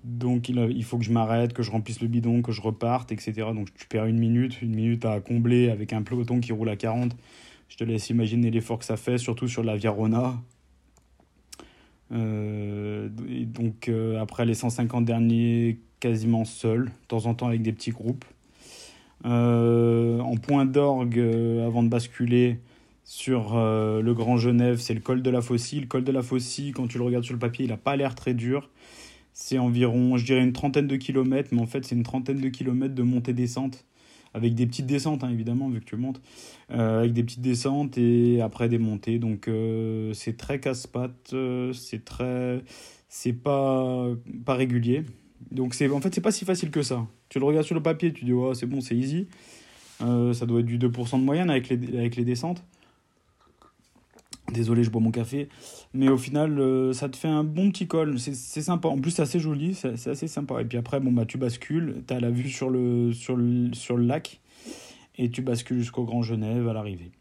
donc 0.03 0.49
il, 0.49 0.83
faut 0.83 0.97
que 0.97 1.05
je 1.05 1.11
m'arrête, 1.13 1.53
que 1.53 1.63
je 1.63 1.71
remplisse 1.71 2.01
le 2.01 2.09
bidon, 2.09 2.41
que 2.41 2.51
je 2.51 2.61
reparte, 2.61 3.13
etc. 3.13 3.33
Donc 3.55 3.73
tu 3.73 3.87
perds 3.87 4.07
une 4.07 4.19
minute, 4.19 4.61
une 4.61 4.75
minute 4.75 5.05
à 5.05 5.21
combler 5.21 5.69
avec 5.69 5.93
un 5.93 6.01
peloton 6.01 6.41
qui 6.41 6.51
roule 6.51 6.67
à 6.67 6.75
40. 6.75 7.15
Je 7.69 7.77
te 7.77 7.85
laisse 7.85 8.09
imaginer 8.09 8.51
l'effort 8.51 8.79
que 8.79 8.85
ça 8.85 8.97
fait, 8.97 9.17
surtout 9.17 9.47
sur 9.47 9.63
la 9.63 9.77
Via 9.77 9.91
Rona. 9.91 10.41
Euh, 12.11 13.07
donc 13.09 13.87
euh, 13.87 14.19
après 14.19 14.45
les 14.45 14.53
150 14.53 15.05
derniers, 15.05 15.79
quasiment 16.01 16.43
seul, 16.43 16.87
de 16.87 17.07
temps 17.07 17.25
en 17.25 17.35
temps 17.35 17.47
avec 17.47 17.61
des 17.61 17.71
petits 17.71 17.91
groupes. 17.91 18.25
Euh, 19.25 20.19
en 20.19 20.35
point 20.37 20.65
d'orgue, 20.65 21.19
euh, 21.19 21.65
avant 21.65 21.83
de 21.83 21.89
basculer 21.89 22.59
sur 23.03 23.57
euh, 23.57 24.01
le 24.01 24.13
Grand 24.13 24.37
Genève, 24.37 24.79
c'est 24.79 24.93
le 24.93 24.99
col 24.99 25.21
de 25.21 25.29
la 25.29 25.41
Faucille. 25.41 25.81
Le 25.81 25.87
col 25.87 26.03
de 26.03 26.11
la 26.11 26.21
Faucille, 26.21 26.71
quand 26.71 26.87
tu 26.87 26.97
le 26.97 27.03
regardes 27.03 27.23
sur 27.23 27.33
le 27.33 27.39
papier, 27.39 27.65
il 27.65 27.69
n'a 27.69 27.77
pas 27.77 27.95
l'air 27.95 28.15
très 28.15 28.33
dur. 28.33 28.69
C'est 29.33 29.57
environ, 29.59 30.17
je 30.17 30.25
dirais, 30.25 30.43
une 30.43 30.53
trentaine 30.53 30.87
de 30.87 30.95
kilomètres, 30.95 31.49
mais 31.51 31.61
en 31.61 31.67
fait, 31.67 31.85
c'est 31.85 31.95
une 31.95 32.03
trentaine 32.03 32.41
de 32.41 32.49
kilomètres 32.49 32.95
de 32.95 33.03
montée-descente, 33.03 33.85
avec 34.33 34.55
des 34.55 34.65
petites 34.65 34.87
descentes, 34.87 35.23
hein, 35.23 35.29
évidemment, 35.29 35.69
vu 35.69 35.79
que 35.79 35.85
tu 35.85 35.95
montes, 35.95 36.21
avec 36.69 37.13
des 37.13 37.23
petites 37.23 37.41
descentes 37.41 37.97
et 37.97 38.41
après 38.41 38.67
des 38.67 38.79
montées. 38.79 39.19
Donc, 39.19 39.49
c'est 40.13 40.37
très 40.37 40.59
casse-pattes, 40.59 41.35
c'est 41.73 42.03
très. 42.03 42.63
C'est 43.09 43.33
pas, 43.33 44.07
pas 44.45 44.55
régulier. 44.55 45.03
Donc, 45.51 45.73
c'est 45.73 45.89
en 45.89 46.01
fait, 46.01 46.13
c'est 46.13 46.21
pas 46.21 46.31
si 46.31 46.45
facile 46.45 46.71
que 46.71 46.81
ça. 46.81 47.05
Tu 47.29 47.39
le 47.39 47.45
regardes 47.45 47.65
sur 47.65 47.75
le 47.75 47.83
papier, 47.83 48.11
tu 48.13 48.25
dis, 48.25 48.33
ouais, 48.33 48.55
c'est 48.55 48.65
bon, 48.65 48.81
c'est 48.81 48.95
easy. 48.95 49.27
Euh, 50.01 50.33
ça 50.33 50.45
doit 50.45 50.59
être 50.59 50.65
du 50.65 50.77
2% 50.77 51.19
de 51.19 51.23
moyenne 51.23 51.49
avec 51.49 51.69
les, 51.69 51.97
avec 51.97 52.15
les 52.15 52.25
descentes. 52.25 52.63
Désolé, 54.51 54.83
je 54.83 54.89
bois 54.89 55.01
mon 55.01 55.11
café. 55.11 55.49
Mais 55.93 56.07
au 56.07 56.17
final, 56.17 56.59
euh, 56.59 56.93
ça 56.93 57.09
te 57.09 57.17
fait 57.17 57.27
un 57.27 57.43
bon 57.43 57.69
petit 57.71 57.87
col. 57.87 58.17
C'est 58.19 58.61
sympa. 58.61 58.87
En 58.87 58.97
plus, 58.97 59.11
c'est 59.11 59.21
assez 59.21 59.39
joli. 59.39 59.73
C'est 59.73 59.97
c'est 59.97 60.11
assez 60.11 60.27
sympa. 60.27 60.61
Et 60.61 60.65
puis 60.65 60.77
après, 60.77 60.99
bon, 60.99 61.11
bah, 61.11 61.25
tu 61.25 61.37
bascules. 61.37 62.03
Tu 62.07 62.13
as 62.13 62.19
la 62.19 62.29
vue 62.29 62.49
sur 62.49 62.69
le, 62.69 63.11
sur, 63.11 63.35
le, 63.35 63.73
sur 63.73 63.97
le 63.97 64.05
lac. 64.05 64.39
Et 65.17 65.29
tu 65.29 65.41
bascules 65.41 65.79
jusqu'au 65.79 66.03
Grand 66.03 66.21
Genève 66.21 66.67
à 66.67 66.73
l'arrivée. 66.73 67.11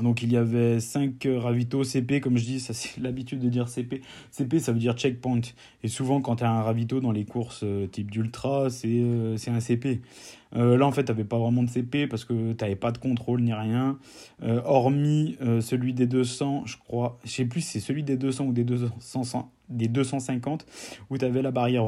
Donc 0.00 0.22
il 0.22 0.32
y 0.32 0.36
avait 0.36 0.80
5 0.80 1.26
ravitaux 1.38 1.84
CP, 1.84 2.20
comme 2.20 2.36
je 2.36 2.44
dis, 2.44 2.60
ça 2.60 2.74
c'est 2.74 3.00
l'habitude 3.00 3.40
de 3.40 3.48
dire 3.48 3.68
CP. 3.68 4.02
CP 4.30 4.58
ça 4.60 4.72
veut 4.72 4.78
dire 4.78 4.94
checkpoint. 4.96 5.40
Et 5.82 5.88
souvent 5.88 6.20
quand 6.20 6.36
tu 6.36 6.44
as 6.44 6.50
un 6.50 6.62
ravito 6.62 7.00
dans 7.00 7.12
les 7.12 7.24
courses 7.24 7.62
euh, 7.64 7.86
type 7.86 8.10
d'ultra, 8.10 8.70
c'est 8.70 8.88
euh, 8.88 9.36
un 9.46 9.60
CP. 9.60 10.00
Euh, 10.54 10.78
là 10.78 10.86
en 10.86 10.92
fait 10.92 11.04
tu 11.04 11.12
n'avais 11.12 11.24
pas 11.24 11.38
vraiment 11.38 11.62
de 11.62 11.68
CP 11.68 12.06
parce 12.06 12.24
que 12.24 12.52
tu 12.52 12.64
n'avais 12.64 12.76
pas 12.76 12.92
de 12.92 12.98
contrôle 12.98 13.42
ni 13.42 13.52
rien. 13.52 13.98
Euh, 14.42 14.60
hormis 14.64 15.36
euh, 15.40 15.60
celui 15.60 15.94
des 15.94 16.06
200, 16.06 16.64
je 16.66 16.76
crois, 16.76 17.18
je 17.24 17.30
sais 17.30 17.44
plus 17.46 17.62
si 17.62 17.72
c'est 17.72 17.80
celui 17.80 18.02
des 18.02 18.16
200 18.16 18.44
ou 18.44 18.52
des, 18.52 18.64
200, 18.64 19.50
des 19.68 19.88
250, 19.88 20.66
où 21.10 21.18
tu 21.18 21.24
avais 21.24 21.42
la 21.42 21.50
barrière 21.50 21.84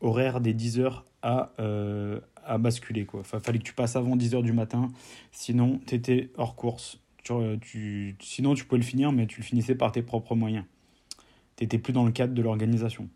horaire, 0.00 0.40
des 0.40 0.54
10 0.54 0.80
heures 0.80 1.04
à, 1.22 1.52
euh, 1.60 2.18
à 2.44 2.58
basculer. 2.58 3.04
Quoi. 3.04 3.20
Enfin, 3.20 3.38
fallait 3.38 3.58
que 3.58 3.64
tu 3.64 3.74
passes 3.74 3.96
avant 3.96 4.16
10 4.16 4.34
heures 4.34 4.42
du 4.42 4.52
matin, 4.52 4.88
sinon 5.30 5.80
tu 5.86 5.94
étais 5.94 6.30
hors 6.36 6.56
course. 6.56 6.98
Tu, 7.22 7.32
tu, 7.60 8.16
sinon, 8.20 8.54
tu 8.54 8.64
pouvais 8.64 8.80
le 8.80 8.84
finir, 8.84 9.12
mais 9.12 9.26
tu 9.26 9.40
le 9.40 9.44
finissais 9.44 9.74
par 9.74 9.92
tes 9.92 10.02
propres 10.02 10.34
moyens. 10.34 10.64
Tu 11.56 11.64
n'étais 11.64 11.78
plus 11.78 11.92
dans 11.92 12.04
le 12.04 12.12
cadre 12.12 12.34
de 12.34 12.42
l'organisation. 12.42 13.08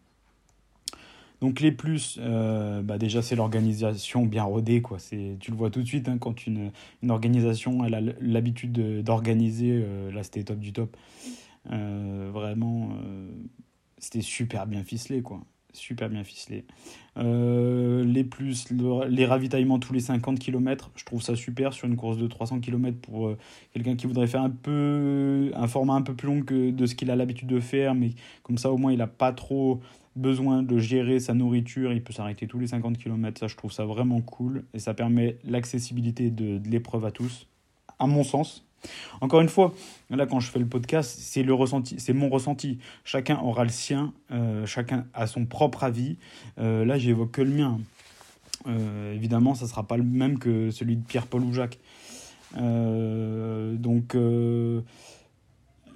Donc 1.40 1.60
les 1.60 1.72
plus, 1.72 2.18
euh, 2.20 2.80
bah 2.80 2.96
déjà 2.96 3.20
c'est 3.20 3.36
l'organisation 3.36 4.24
bien 4.24 4.44
rodée. 4.44 4.80
Quoi. 4.80 4.96
Tu 4.98 5.50
le 5.50 5.56
vois 5.56 5.70
tout 5.70 5.82
de 5.82 5.86
suite 5.86 6.08
hein, 6.08 6.16
quand 6.18 6.46
une, 6.46 6.70
une, 7.02 7.10
organisation 7.10 7.84
elle 7.84 7.94
a 7.94 8.00
l'habitude 8.20 9.02
d'organiser, 9.02 9.70
euh, 9.72 10.10
là 10.10 10.22
c'était 10.22 10.44
top 10.44 10.58
du 10.58 10.72
top. 10.72 10.96
Euh, 11.70 12.30
vraiment, 12.32 12.96
c'était 13.98 14.22
super 14.22 14.66
bien 14.66 14.84
ficelé. 14.84 15.22
quoi 15.22 15.42
super 15.74 16.08
bien 16.08 16.24
ficelé. 16.24 16.64
Euh, 17.16 18.04
les 18.04 18.24
plus, 18.24 18.70
le, 18.70 19.06
les 19.06 19.26
ravitaillements 19.26 19.78
tous 19.78 19.92
les 19.92 20.00
50 20.00 20.38
km, 20.38 20.90
je 20.96 21.04
trouve 21.04 21.22
ça 21.22 21.36
super 21.36 21.72
sur 21.72 21.86
une 21.86 21.96
course 21.96 22.16
de 22.16 22.26
300 22.26 22.60
km 22.60 22.98
pour 22.98 23.28
euh, 23.28 23.38
quelqu'un 23.72 23.94
qui 23.96 24.06
voudrait 24.06 24.26
faire 24.26 24.42
un 24.42 24.50
peu 24.50 25.52
un 25.54 25.66
format 25.68 25.94
un 25.94 26.02
peu 26.02 26.14
plus 26.14 26.28
long 26.28 26.42
que 26.42 26.70
de 26.70 26.86
ce 26.86 26.94
qu'il 26.94 27.10
a 27.10 27.16
l'habitude 27.16 27.48
de 27.48 27.60
faire, 27.60 27.94
mais 27.94 28.10
comme 28.42 28.58
ça 28.58 28.72
au 28.72 28.76
moins 28.76 28.92
il 28.92 28.98
n'a 28.98 29.06
pas 29.06 29.32
trop 29.32 29.80
besoin 30.16 30.62
de 30.62 30.78
gérer 30.78 31.18
sa 31.20 31.34
nourriture, 31.34 31.92
il 31.92 32.02
peut 32.02 32.12
s'arrêter 32.12 32.46
tous 32.46 32.58
les 32.58 32.68
50 32.68 32.98
km, 32.98 33.38
ça 33.38 33.46
je 33.46 33.56
trouve 33.56 33.72
ça 33.72 33.84
vraiment 33.84 34.20
cool 34.20 34.64
et 34.72 34.78
ça 34.78 34.94
permet 34.94 35.38
l'accessibilité 35.44 36.30
de 36.30 36.60
l'épreuve 36.68 37.04
à 37.04 37.10
tous, 37.10 37.48
à 37.98 38.06
mon 38.06 38.24
sens. 38.24 38.64
Encore 39.20 39.40
une 39.40 39.48
fois, 39.48 39.72
là 40.10 40.26
quand 40.26 40.40
je 40.40 40.50
fais 40.50 40.58
le 40.58 40.66
podcast, 40.66 41.16
c'est 41.18 41.42
le 41.42 41.54
ressenti, 41.54 41.96
c'est 41.98 42.12
mon 42.12 42.28
ressenti. 42.28 42.78
Chacun 43.04 43.38
aura 43.40 43.64
le 43.64 43.70
sien, 43.70 44.12
euh, 44.30 44.66
chacun 44.66 45.06
a 45.14 45.26
son 45.26 45.46
propre 45.46 45.84
avis. 45.84 46.16
Euh, 46.58 46.84
là, 46.84 46.98
j'évoque 46.98 47.32
que 47.32 47.42
le 47.42 47.50
mien. 47.50 47.78
Euh, 48.66 49.14
évidemment, 49.14 49.54
ça 49.54 49.66
sera 49.66 49.82
pas 49.82 49.96
le 49.96 50.04
même 50.04 50.38
que 50.38 50.70
celui 50.70 50.96
de 50.96 51.04
Pierre-Paul 51.04 51.42
ou 51.42 51.52
Jacques. 51.52 51.78
Donc, 52.56 54.16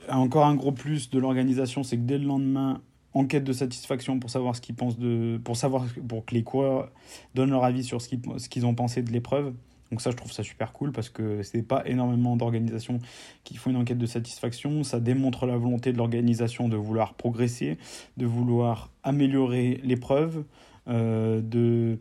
encore 0.09 0.47
un 0.47 0.55
gros 0.55 0.73
plus 0.73 1.11
de 1.11 1.19
l'organisation, 1.19 1.83
c'est 1.83 1.97
que 1.97 2.03
dès 2.03 2.19
le 2.19 2.25
lendemain, 2.25 2.81
enquête 3.15 3.45
de 3.45 3.53
satisfaction 3.53 4.19
pour 4.19 4.31
savoir 4.31 4.57
ce 4.57 4.61
qu'ils 4.61 4.75
pensent 4.75 4.99
de, 4.99 5.41
pour 5.43 5.57
savoir, 5.57 5.87
pour 6.07 6.25
que 6.25 6.35
les 6.35 6.43
coureurs 6.43 6.91
donnent 7.35 7.51
leur 7.51 7.65
avis 7.65 7.85
sur 7.85 8.01
ce 8.01 8.09
qu'ils, 8.09 8.21
ce 8.37 8.49
qu'ils 8.49 8.67
ont 8.67 8.75
pensé 8.75 9.03
de 9.03 9.11
l'épreuve. 9.11 9.55
Donc 9.91 10.01
ça, 10.01 10.11
je 10.11 10.17
trouve 10.17 10.33
ça 10.33 10.43
super 10.43 10.73
cool 10.73 10.93
parce 10.93 11.09
que 11.09 11.43
c'est 11.43 11.63
pas 11.63 11.83
énormément 11.87 12.37
d'organisations 12.37 12.99
qui 13.45 13.57
font 13.57 13.71
une 13.71 13.77
enquête 13.77 13.99
de 13.99 14.07
satisfaction. 14.07 14.83
Ça 14.83 15.01
démontre 15.01 15.47
la 15.47 15.57
volonté 15.57 15.93
de 15.93 15.99
l'organisation 15.99 16.69
de 16.69 16.77
vouloir 16.77 17.15
progresser, 17.15 17.79
de 18.17 18.27
vouloir 18.27 18.91
améliorer 19.03 19.81
l'épreuve, 19.83 20.45
euh, 20.89 21.41
de, 21.41 21.99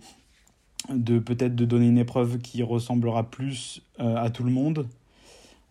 peut-être 1.20 1.56
de 1.56 1.65
donner 1.65 1.88
une 1.88 1.98
épreuve 1.98 2.39
qui 2.39 2.62
ressemblera 2.63 3.29
plus 3.29 3.82
euh, 4.00 4.15
à 4.15 4.29
tout 4.29 4.44
le 4.44 4.51
monde. 4.51 4.88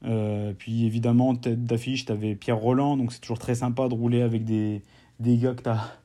Euh, 0.04 0.52
puis 0.56 0.84
évidemment, 0.84 1.34
tête 1.34 1.64
d'affiche, 1.64 2.06
tu 2.06 2.12
avais 2.12 2.34
Pierre 2.34 2.58
Roland, 2.58 2.96
donc 2.96 3.12
c'est 3.12 3.20
toujours 3.20 3.38
très 3.38 3.56
sympa 3.56 3.88
de 3.88 3.94
rouler 3.94 4.22
avec 4.22 4.44
des, 4.44 4.82
des 5.20 5.36
gars 5.36 5.54
que 5.54 5.62
tu 5.62 5.68
as 5.68 5.98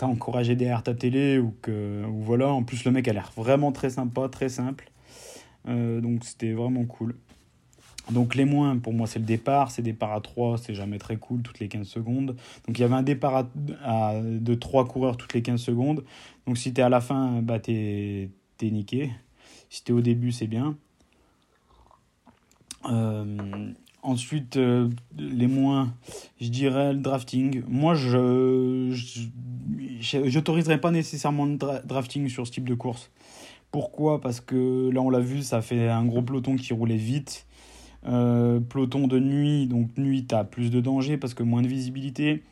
as 0.00 0.06
encouragé 0.06 0.54
derrière 0.54 0.82
ta 0.84 0.94
télé 0.94 1.38
ou 1.38 1.52
que 1.60 2.04
ou 2.06 2.20
voilà 2.20 2.48
en 2.48 2.62
plus 2.62 2.84
le 2.84 2.92
mec 2.92 3.08
a 3.08 3.12
l'air 3.12 3.32
vraiment 3.36 3.72
très 3.72 3.90
sympa 3.90 4.28
très 4.28 4.48
simple 4.48 4.90
donc 5.68 6.24
c'était 6.24 6.52
vraiment 6.52 6.84
cool. 6.84 7.14
Donc 8.10 8.34
les 8.34 8.44
moins, 8.44 8.78
pour 8.78 8.92
moi, 8.92 9.06
c'est 9.06 9.18
le 9.18 9.24
départ. 9.24 9.70
C'est 9.70 9.82
départ 9.82 10.12
à 10.12 10.20
3, 10.20 10.58
c'est 10.58 10.74
jamais 10.74 10.98
très 10.98 11.16
cool, 11.16 11.42
toutes 11.42 11.60
les 11.60 11.68
15 11.68 11.86
secondes. 11.86 12.36
Donc 12.66 12.78
il 12.78 12.80
y 12.80 12.84
avait 12.84 12.94
un 12.94 13.02
départ 13.02 13.46
à, 13.84 14.20
de 14.22 14.54
3 14.54 14.86
coureurs 14.86 15.16
toutes 15.16 15.34
les 15.34 15.42
15 15.42 15.60
secondes. 15.60 16.04
Donc 16.46 16.58
si 16.58 16.72
t'es 16.72 16.82
à 16.82 16.88
la 16.88 17.00
fin, 17.00 17.42
bah 17.42 17.58
t'es 17.58 18.30
es 18.60 18.70
niqué. 18.70 19.10
Si 19.70 19.84
t'es 19.84 19.92
au 19.92 20.00
début, 20.00 20.32
c'est 20.32 20.46
bien. 20.46 20.76
Euh, 22.90 23.72
ensuite, 24.02 24.56
euh, 24.56 24.88
les 25.18 25.46
moins, 25.46 25.94
je 26.40 26.48
dirais 26.48 26.94
le 26.94 27.00
drafting. 27.00 27.62
Moi, 27.68 27.94
je 27.94 28.90
j'autoriserais 30.00 30.80
pas 30.80 30.90
nécessairement 30.90 31.44
le 31.44 31.56
dra 31.56 31.80
drafting 31.80 32.28
sur 32.28 32.46
ce 32.46 32.52
type 32.52 32.68
de 32.68 32.74
course 32.74 33.10
Pourquoi? 33.70 34.20
Parce 34.20 34.40
que 34.40 34.90
là, 34.90 35.00
on 35.00 35.10
l'a 35.10 35.20
vu, 35.20 35.42
ça 35.42 35.60
fait 35.60 35.88
un 35.88 36.04
gros 36.04 36.22
peloton 36.22 36.56
qui 36.56 36.72
roulait 36.72 36.96
vite. 36.96 37.46
Euh, 38.06 38.60
peloton 38.60 39.08
de 39.08 39.18
nuit, 39.18 39.66
donc 39.66 39.90
nuit, 39.96 40.24
tu 40.26 40.34
as 40.34 40.44
plus 40.44 40.70
de 40.70 40.80
danger 40.80 41.16
parce 41.16 41.34
que 41.34 41.42
moins 41.42 41.62
de 41.62 41.68
visibilité. 41.68 42.42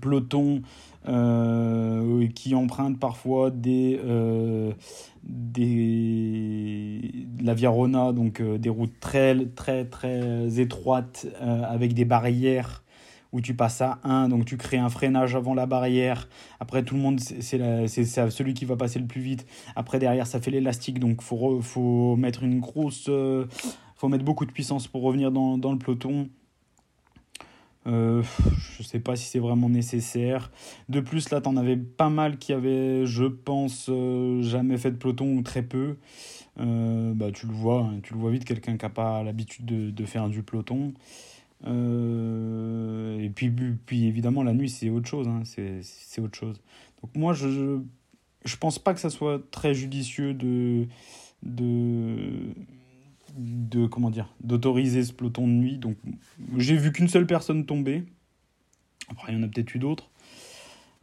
Peloton 0.00 0.62
euh, 1.08 2.26
qui 2.34 2.54
emprunte 2.54 2.98
parfois 2.98 3.50
des, 3.50 4.00
euh, 4.04 4.72
des 5.22 7.26
la 7.40 7.54
Via 7.54 7.70
Rona, 7.70 8.12
donc 8.12 8.42
des 8.42 8.68
routes 8.68 8.98
très 9.00 9.46
très 9.54 9.84
très 9.84 10.60
étroites 10.60 11.26
avec 11.40 11.94
des 11.94 12.04
barrières 12.04 12.83
où 13.34 13.40
tu 13.40 13.52
passes 13.52 13.80
à 13.80 13.98
1, 14.04 14.28
donc 14.28 14.44
tu 14.44 14.56
crées 14.56 14.78
un 14.78 14.88
freinage 14.88 15.34
avant 15.34 15.54
la 15.54 15.66
barrière. 15.66 16.28
Après, 16.60 16.84
tout 16.84 16.94
le 16.94 17.00
monde, 17.00 17.18
c'est 17.18 17.40
celui 17.40 18.54
qui 18.54 18.64
va 18.64 18.76
passer 18.76 19.00
le 19.00 19.06
plus 19.06 19.20
vite. 19.20 19.44
Après, 19.74 19.98
derrière, 19.98 20.28
ça 20.28 20.40
fait 20.40 20.52
l'élastique, 20.52 21.00
donc 21.00 21.18
il 21.20 21.62
faut, 21.62 22.16
mettre 22.16 22.44
une 22.44 22.60
grosse. 22.60 23.06
Euh, 23.08 23.46
faut 23.96 24.08
mettre 24.08 24.24
beaucoup 24.24 24.46
de 24.46 24.52
puissance 24.52 24.86
pour 24.86 25.02
revenir 25.02 25.32
dans, 25.32 25.56
le 25.56 25.78
peloton. 25.78 26.28
Euh, 27.88 28.22
je 28.78 28.84
sais 28.84 29.00
pas 29.00 29.16
si 29.16 29.24
c'est 29.24 29.40
vraiment 29.40 29.68
nécessaire. 29.68 30.52
De 30.88 31.00
plus, 31.00 31.30
là, 31.30 31.40
tu 31.40 31.48
en 31.48 31.56
avais 31.56 31.76
pas 31.76 32.10
mal 32.10 32.38
qui 32.38 32.52
avaient, 32.52 33.04
je 33.04 33.24
pense, 33.24 33.86
euh, 33.88 34.42
jamais 34.42 34.78
fait 34.78 34.92
de 34.92 34.96
peloton 34.96 35.36
ou 35.36 35.42
très 35.42 35.62
peu. 35.62 35.96
Euh, 36.60 37.12
bah, 37.14 37.32
tu 37.32 37.48
le 37.48 37.52
vois, 37.52 37.80
hein, 37.80 37.98
tu 38.04 38.14
le 38.14 38.20
vois 38.20 38.30
vite, 38.30 38.44
quelqu'un 38.44 38.76
qui 38.76 38.84
n'a 38.84 38.90
pas 38.90 39.24
l'habitude 39.24 39.66
de, 39.66 39.90
de, 39.90 40.04
faire 40.04 40.28
du 40.28 40.44
peloton. 40.44 40.94
Euh, 41.66 43.18
et 43.18 43.30
puis, 43.30 43.50
puis 43.50 44.06
évidemment, 44.06 44.42
la 44.42 44.52
nuit, 44.52 44.68
c'est 44.68 44.90
autre 44.90 45.08
chose. 45.08 45.28
Hein, 45.28 45.42
c'est 45.44 46.20
autre 46.20 46.36
chose. 46.36 46.60
Donc 47.02 47.14
moi, 47.16 47.32
je, 47.32 47.80
je 48.44 48.56
pense 48.56 48.78
pas 48.78 48.94
que 48.94 49.00
ça 49.00 49.10
soit 49.10 49.42
très 49.50 49.74
judicieux 49.74 50.34
de, 50.34 50.86
de, 51.42 52.54
de 53.36 53.86
comment 53.86 54.10
dire, 54.10 54.28
d'autoriser 54.42 55.04
ce 55.04 55.12
peloton 55.12 55.46
de 55.46 55.52
nuit. 55.52 55.78
Donc 55.78 55.96
j'ai 56.56 56.76
vu 56.76 56.92
qu'une 56.92 57.08
seule 57.08 57.26
personne 57.26 57.66
tomber. 57.66 58.04
Après, 59.08 59.32
il 59.32 59.36
y 59.36 59.38
en 59.38 59.42
a 59.42 59.48
peut-être 59.48 59.74
eu 59.74 59.78
d'autres. 59.78 60.10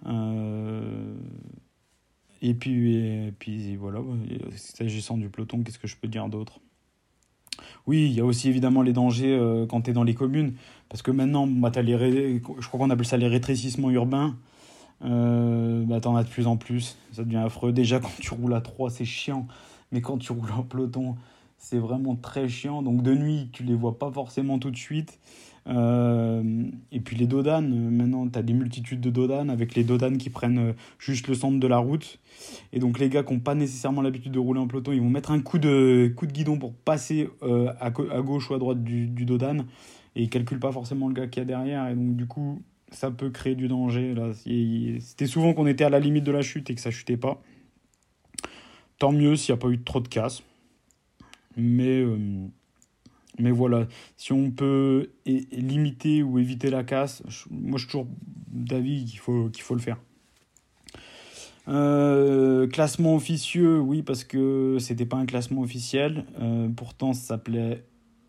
Euh, 0.08 1.16
et 2.42 2.56
puis, 2.56 2.96
et 2.96 3.32
puis 3.38 3.76
voilà, 3.76 4.02
s'agissant 4.56 5.18
du 5.18 5.30
peloton, 5.30 5.64
qu'est-ce 5.64 5.78
que 5.78 5.88
je 5.88 5.96
peux 5.96 6.08
dire 6.08 6.28
d'autre? 6.28 6.60
Oui, 7.88 8.06
il 8.06 8.14
y 8.14 8.20
a 8.20 8.26
aussi 8.26 8.50
évidemment 8.50 8.82
les 8.82 8.94
dangers 8.94 9.34
euh, 9.34 9.66
quand 9.66 9.82
tu 9.82 9.92
es 9.92 9.94
dans 9.94 10.04
les 10.04 10.14
communes. 10.14 10.54
Parce 10.90 11.02
que 11.02 11.12
maintenant, 11.12 11.48
bah, 11.48 11.72
je 11.74 12.68
crois 12.68 12.80
qu'on 12.80 12.90
appelle 12.90 13.06
ça 13.06 13.18
les 13.18 13.28
rétrécissements 13.28 13.90
urbains. 13.90 14.36
Euh, 15.04 15.84
bah, 15.86 16.00
t'en 16.00 16.16
as 16.16 16.24
de 16.24 16.30
plus 16.30 16.48
en 16.48 16.58
plus. 16.58 16.98
Ça 17.12 17.24
devient 17.24 17.38
affreux. 17.38 17.72
Déjà, 17.72 18.00
quand 18.00 18.12
tu 18.20 18.34
roules 18.34 18.54
à 18.54 18.62
3, 18.62 18.90
c'est 18.90 19.06
chiant. 19.06 19.48
Mais 19.92 20.02
quand 20.02 20.18
tu 20.18 20.32
roules 20.32 20.52
en 20.52 20.64
peloton, 20.64 21.16
c'est 21.62 21.78
vraiment 21.78 22.16
très 22.16 22.50
chiant. 22.50 22.82
Donc 22.82 23.04
de 23.04 23.14
nuit, 23.14 23.50
tu 23.54 23.64
les 23.64 23.76
vois 23.76 23.98
pas 23.98 24.12
forcément 24.12 24.60
tout 24.60 24.72
de 24.72 24.78
suite. 24.78 25.20
Euh, 25.68 26.64
et 26.92 27.00
puis 27.00 27.16
les 27.16 27.28
dodanes, 27.28 27.70
maintenant 27.92 28.28
tu 28.28 28.38
as 28.38 28.42
des 28.42 28.54
multitudes 28.54 29.00
de 29.00 29.12
dodanes 29.12 29.52
avec 29.52 29.76
les 29.76 29.84
dodanes 29.84 30.18
qui 30.18 30.32
prennent 30.32 30.58
euh, 30.58 30.74
juste 30.98 31.28
le 31.28 31.36
centre 31.36 31.60
de 31.60 31.68
la 31.68 31.78
route. 31.78 32.20
Et 32.74 32.80
donc 32.80 32.98
les 32.98 33.10
gars 33.10 33.24
qui 33.24 33.34
n'ont 33.34 33.40
pas 33.40 33.54
nécessairement 33.54 34.02
l'habitude 34.02 34.32
de 34.32 34.40
rouler 34.40 34.60
en 34.60 34.68
peloton, 34.68 34.92
ils 34.92 35.02
vont 35.02 35.10
mettre 35.10 35.30
un 35.30 35.40
coup 35.40 35.60
de, 35.60 36.14
guidon 36.24 36.58
pour 36.58 36.74
passer 36.74 37.30
euh, 37.44 37.72
à, 37.80 37.92
gauche 37.92 38.50
ou 38.50 38.56
à 38.56 38.58
droite 38.58 38.84
du, 38.84 39.08
du. 39.08 39.26
Et 40.16 40.24
ils 40.24 40.30
calculent 40.30 40.60
pas 40.60 40.72
forcément 40.72 41.08
le 41.08 41.14
gars 41.14 41.28
qui 41.28 41.40
y 41.40 41.42
a 41.44 41.46
derrière. 41.46 41.88
Et 41.90 41.96
donc 41.96 42.16
du 42.16 42.26
coup, 42.26 42.64
ça 42.92 43.12
peut 43.12 43.30
créer 43.30 43.54
du 43.54 43.68
danger. 43.68 44.16
Là. 44.16 44.32
C'était 44.34 45.28
souvent 45.28 45.54
qu'on 45.54 45.68
était 45.68 45.84
à 45.84 45.90
la 45.90 46.00
limite 46.00 46.24
de 46.24 46.32
la 46.32 46.42
chute 46.42 46.72
et 46.72 46.76
que 46.76 46.82
ça 46.82 46.90
chutait 46.90 47.18
pas. 47.18 47.40
Tant 48.98 49.12
mieux 49.12 49.36
s'il 49.36 49.54
n'y 49.54 49.60
a 49.60 49.62
pas 49.62 49.70
eu 49.70 49.80
trop 49.80 50.00
de 50.00 50.08
casse. 50.08 50.42
Mais... 51.58 52.04
Mais 53.40 53.52
voilà, 53.52 53.88
si 54.18 54.34
on 54.34 54.52
peut 54.52 55.10
limiter 55.26 56.22
ou 56.22 56.38
éviter 56.38 56.70
la 56.70 56.84
casse, 56.84 57.24
moi 57.50 57.78
je 57.78 57.86
suis 57.86 57.92
toujours 57.92 58.08
d'avis 58.48 59.06
qu'il 59.06 59.20
faut, 59.20 59.50
qu'il 59.50 59.64
faut 59.64 59.74
le 59.74 59.80
faire. 59.80 59.98
Euh, 61.68 62.68
classement 62.68 63.16
officieux, 63.16 63.80
oui, 63.80 64.02
parce 64.02 64.24
que 64.24 64.78
c'était 64.80 65.06
pas 65.06 65.18
un 65.18 65.26
classement 65.26 65.62
officiel. 65.62 66.26
Euh, 66.42 66.68
pourtant, 66.70 67.14
ça 67.14 67.22
s'appelait 67.22 67.86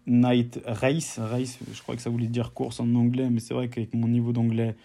Night 0.06 0.60
Race. 0.66 1.18
Race, 1.18 1.58
je 1.72 1.82
crois 1.82 1.96
que 1.96 2.02
ça 2.02 2.10
voulait 2.10 2.26
dire 2.26 2.52
course 2.52 2.80
en 2.80 2.94
anglais, 2.94 3.28
mais 3.30 3.40
c'est 3.40 3.54
vrai 3.54 3.68
qu'avec 3.68 3.94
mon 3.94 4.08
niveau 4.08 4.32
d'anglais, 4.32 4.76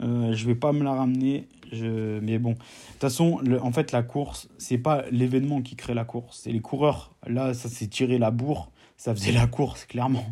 euh, 0.00 0.32
je 0.32 0.46
vais 0.46 0.54
pas 0.54 0.72
me 0.72 0.84
la 0.84 0.92
ramener. 0.92 1.46
Mais 1.70 2.38
bon, 2.38 2.52
de 2.52 2.56
toute 2.56 3.00
façon, 3.00 3.42
en 3.60 3.72
fait, 3.72 3.92
la 3.92 4.02
course, 4.02 4.48
c'est 4.56 4.78
pas 4.78 5.04
l'événement 5.10 5.60
qui 5.60 5.76
crée 5.76 5.92
la 5.92 6.06
course, 6.06 6.40
c'est 6.44 6.50
les 6.50 6.60
coureurs. 6.60 7.12
Là, 7.26 7.52
ça 7.52 7.68
s'est 7.68 7.88
tiré 7.88 8.16
la 8.16 8.30
bourre 8.30 8.70
ça 8.98 9.14
faisait 9.14 9.32
la 9.32 9.46
course, 9.46 9.86
clairement. 9.86 10.26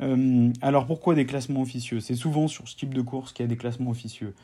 Euh, 0.00 0.52
alors 0.62 0.86
pourquoi 0.86 1.16
des 1.16 1.26
classements 1.26 1.62
officieux? 1.62 1.98
C'est 1.98 2.14
souvent 2.14 2.46
sur 2.46 2.68
ce 2.68 2.76
type 2.76 2.94
de 2.94 3.00
course 3.00 3.32
qu'il 3.32 3.42
y 3.42 3.46
a 3.46 3.48
des 3.48 3.56
classements 3.56 3.90
officieux. 3.90 4.34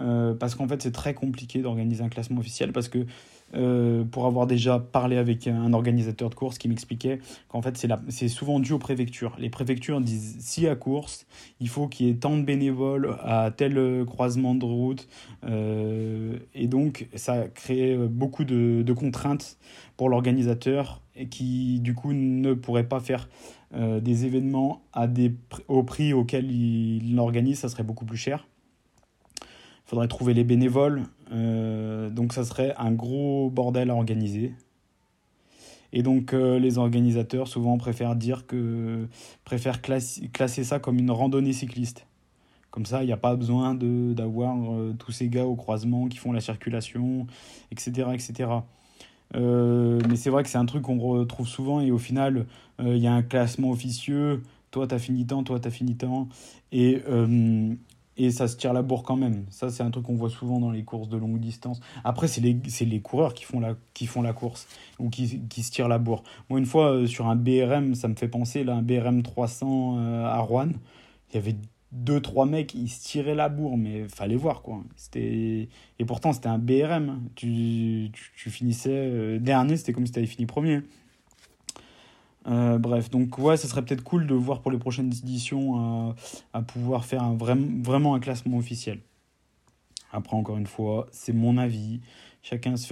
Euh, 0.00 0.34
parce 0.34 0.54
qu'en 0.54 0.66
fait 0.66 0.80
c'est 0.82 0.92
très 0.92 1.14
compliqué 1.14 1.60
d'organiser 1.60 2.02
un 2.02 2.08
classement 2.08 2.40
officiel 2.40 2.72
parce 2.72 2.88
que 2.88 3.06
euh, 3.54 4.04
pour 4.04 4.26
avoir 4.26 4.46
déjà 4.46 4.78
parlé 4.78 5.16
avec 5.16 5.46
un 5.46 5.72
organisateur 5.72 6.30
de 6.30 6.34
course 6.34 6.58
qui 6.58 6.68
m'expliquait 6.68 7.20
qu'en 7.48 7.62
fait 7.62 7.86
c'est 8.08 8.28
souvent 8.28 8.60
dû 8.60 8.72
aux 8.72 8.78
préfectures. 8.78 9.36
Les 9.38 9.50
préfectures 9.50 10.00
disent 10.00 10.36
si 10.40 10.66
à 10.66 10.76
course 10.76 11.26
il 11.60 11.68
faut 11.68 11.88
qu'il 11.88 12.06
y 12.06 12.10
ait 12.10 12.14
tant 12.14 12.36
de 12.36 12.42
bénévoles 12.42 13.16
à 13.22 13.50
tel 13.50 14.04
croisement 14.06 14.54
de 14.54 14.64
route 14.64 15.08
et 15.46 16.66
donc 16.66 17.08
ça 17.14 17.48
crée 17.48 17.96
beaucoup 17.96 18.44
de, 18.44 18.92
contraintes 18.92 19.58
pour 19.96 20.08
l'organisateur 20.08 21.02
qui 21.30 21.80
du 21.80 21.94
coup 21.94 22.12
ne 22.12 22.54
pourrait 22.54 22.88
pas 22.88 23.00
faire 23.00 23.28
euh, 23.76 23.98
des 23.98 24.24
événements 24.24 24.84
au 25.66 25.82
prix 25.82 26.12
auquel 26.12 26.50
il 26.52 27.16
l'organise, 27.16 27.58
ça 27.58 27.68
serait 27.68 27.82
beaucoup 27.82 28.04
plus 28.04 28.16
cher. 28.16 28.46
Il 29.40 29.90
faudrait 29.90 30.06
trouver 30.06 30.32
les 30.32 30.44
bénévoles, 30.44 31.02
euh, 31.32 32.10
donc 32.10 32.32
ça 32.32 32.44
serait 32.44 32.74
un 32.78 32.92
gros 32.92 33.50
bordel 33.50 33.90
à 33.90 33.94
organiser. 33.94 34.54
Et 35.92 36.02
donc 36.02 36.32
euh, 36.34 36.58
les 36.58 36.78
organisateurs 36.78 37.46
souvent 37.46 37.78
préfèrent 37.78 38.16
dire 38.16 38.46
que 38.46 39.06
préfèrent 39.44 39.80
classer, 39.80 40.28
classer 40.28 40.64
ça 40.64 40.78
comme 40.78 40.98
une 40.98 41.10
randonnée 41.10 41.52
cycliste. 41.52 42.06
Comme 42.70 42.86
ça, 42.86 43.04
il 43.04 43.06
n'y 43.06 43.12
a 43.12 43.16
pas 43.16 43.36
besoin 43.36 43.74
d'avoir 43.74 44.56
tous 44.98 45.12
ces 45.12 45.28
gars 45.28 45.46
au 45.46 45.54
croisement 45.54 46.08
qui 46.08 46.18
font 46.18 46.32
la 46.32 46.40
circulation, 46.40 47.28
etc. 47.70 48.08
etc. 48.12 48.48
Euh, 49.36 50.00
mais 50.08 50.16
c'est 50.16 50.30
vrai 50.30 50.42
que 50.42 50.48
c'est 50.48 50.58
un 50.58 50.66
truc 50.66 50.82
qu'on 50.82 50.98
retrouve 50.98 51.48
souvent 51.48 51.80
et 51.80 51.90
au 51.90 51.98
final, 51.98 52.46
euh, 52.80 52.96
il 52.96 53.02
y 53.02 53.06
a 53.06 53.12
un 53.12 53.22
classement 53.22 53.70
officieux. 53.70 54.42
Toi, 54.70 54.86
t'as 54.86 54.98
fini 54.98 55.26
tant, 55.26 55.42
toi, 55.44 55.60
t'as 55.60 55.70
fini 55.70 55.96
tant. 55.96 56.28
Et, 56.72 57.02
euh, 57.08 57.74
et 58.16 58.30
ça 58.30 58.48
se 58.48 58.56
tire 58.56 58.72
la 58.72 58.82
bourre 58.82 59.02
quand 59.02 59.16
même. 59.16 59.44
Ça, 59.50 59.70
c'est 59.70 59.82
un 59.82 59.90
truc 59.90 60.04
qu'on 60.04 60.14
voit 60.14 60.30
souvent 60.30 60.60
dans 60.60 60.70
les 60.70 60.84
courses 60.84 61.08
de 61.08 61.16
longue 61.16 61.38
distance. 61.38 61.80
Après, 62.04 62.28
c'est 62.28 62.40
les, 62.40 62.56
les 62.80 63.00
coureurs 63.00 63.34
qui 63.34 63.44
font, 63.44 63.60
la, 63.60 63.74
qui 63.92 64.06
font 64.06 64.22
la 64.22 64.32
course 64.32 64.66
ou 64.98 65.10
qui, 65.10 65.40
qui 65.48 65.62
se 65.62 65.70
tirent 65.70 65.88
la 65.88 65.98
bourre. 65.98 66.22
Moi, 66.48 66.58
une 66.58 66.66
fois, 66.66 67.06
sur 67.06 67.26
un 67.28 67.36
BRM, 67.36 67.94
ça 67.94 68.08
me 68.08 68.14
fait 68.14 68.28
penser, 68.28 68.64
là, 68.64 68.74
un 68.74 68.82
BRM 68.82 69.22
300 69.22 70.24
à 70.24 70.38
Rouen, 70.40 70.70
il 71.30 71.34
y 71.34 71.38
avait 71.38 71.56
deux 71.94 72.20
trois 72.20 72.44
mecs 72.44 72.74
ils 72.74 72.88
se 72.88 73.04
tiraient 73.04 73.36
la 73.36 73.48
bourre 73.48 73.76
mais 73.76 74.08
fallait 74.08 74.36
voir 74.36 74.62
quoi 74.62 74.82
et 75.14 75.68
pourtant 76.06 76.32
c'était 76.32 76.48
un 76.48 76.58
BRM 76.58 77.20
tu, 77.36 78.10
tu, 78.36 78.50
finissais 78.50 78.90
euh, 78.90 79.38
dernier 79.38 79.76
c'était 79.76 79.92
comme 79.92 80.04
si 80.04 80.12
tu 80.12 80.18
avais 80.18 80.26
fini 80.26 80.44
premier 80.44 80.80
euh, 82.46 82.78
bref 82.78 83.10
donc 83.10 83.38
ouais 83.38 83.56
ça 83.56 83.68
serait 83.68 83.82
peut-être 83.84 84.04
cool 84.04 84.26
de 84.26 84.34
voir 84.34 84.60
pour 84.60 84.70
les 84.70 84.78
prochaines 84.78 85.12
éditions 85.12 85.76
à, 85.78 86.14
à 86.52 86.62
pouvoir 86.62 87.04
faire 87.04 87.22
un, 87.22 87.36
vraiment 87.36 88.14
un 88.14 88.20
classement 88.20 88.58
officiel 88.58 89.00
après 90.12 90.36
encore 90.36 90.56
une 90.56 90.66
fois 90.66 91.06
c'est 91.10 91.32
mon 91.32 91.58
avis 91.58 92.00
chacun 92.44 92.76
se 92.76 92.86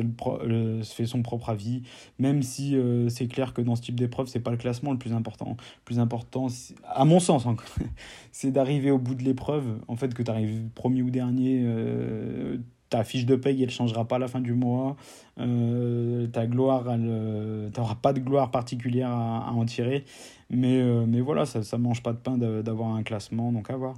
fait, 0.95 1.07
son 1.07 1.23
propre 1.23 1.51
avis, 1.51 1.83
même 2.19 2.43
si 2.43 2.75
euh, 2.75 3.09
c'est 3.09 3.29
clair 3.29 3.53
que 3.53 3.61
dans 3.61 3.77
ce 3.77 3.83
type 3.83 3.95
d'épreuve, 3.95 4.27
c'est 4.27 4.41
pas 4.41 4.51
le 4.51 4.57
classement 4.57 4.91
le 4.91 4.99
plus 4.99 5.13
important. 5.13 5.57
Le 5.59 5.85
plus 5.85 5.99
important, 6.01 6.49
à 6.87 7.05
mon 7.05 7.21
sens, 7.21 7.47
hein, 7.47 7.57
c'est 8.33 8.51
d'arriver 8.51 8.91
au 8.91 8.99
bout 8.99 9.15
de 9.15 9.23
l'épreuve. 9.23 9.79
En 9.87 9.97
fait, 9.97 10.15
que 10.15 10.23
tu 10.23 10.31
arrives 10.31 10.69
premier 10.75 11.03
ou 11.03 11.11
dernier, 11.11 11.61
euh, 11.65 12.57
ta 12.93 13.05
fiche 13.05 13.27
de 13.27 13.37
paye, 13.37 13.63
elle 13.63 13.71
changera 13.71 14.07
pas 14.07 14.17
à 14.17 14.19
la 14.19 14.29
fin 14.29 14.41
du 14.41 14.55
mois. 14.55 14.97
Euh, 15.39 16.27
ta 16.29 16.47
gloire, 16.47 16.85
tu 16.85 17.01
n'auras 17.01 17.97
pas 17.97 18.13
de 18.13 18.21
gloire 18.21 18.51
particulière 18.51 19.11
à, 19.11 19.53
en 19.53 19.65
tirer. 19.65 20.05
Mais, 20.51 20.83
mais 21.07 21.21
voilà, 21.21 21.47
ça 21.47 21.61
ne 21.61 21.83
mange 21.83 22.03
pas 22.03 22.13
de 22.13 22.19
pain 22.19 22.39
d'avoir 22.39 22.95
un 22.95 23.03
classement, 23.03 23.53
donc 23.53 23.71
à 23.71 23.77
voir. 23.77 23.95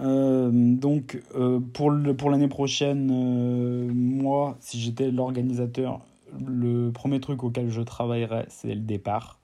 Euh, 0.00 0.50
donc 0.52 1.22
euh, 1.34 1.60
pour, 1.60 1.90
l'année 1.90 2.48
prochaine, 2.48 3.10
euh, 3.12 3.90
moi, 3.92 4.56
si 4.60 4.80
j'étais 4.80 5.10
l'organisateur, 5.10 6.00
le 6.44 6.90
premier 6.90 7.20
truc 7.20 7.44
auquel 7.44 7.70
je 7.70 7.80
travaillerais, 7.80 8.46
c'est 8.48 8.74
le 8.74 8.80
départ. 8.80 9.40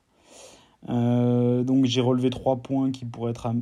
donc 0.89 1.85
j'ai 1.85 2.01
relevé 2.01 2.31
trois 2.31 2.57
points 2.57 2.91
qui 2.91 3.05
pourraient 3.05 3.33
être 3.33 3.55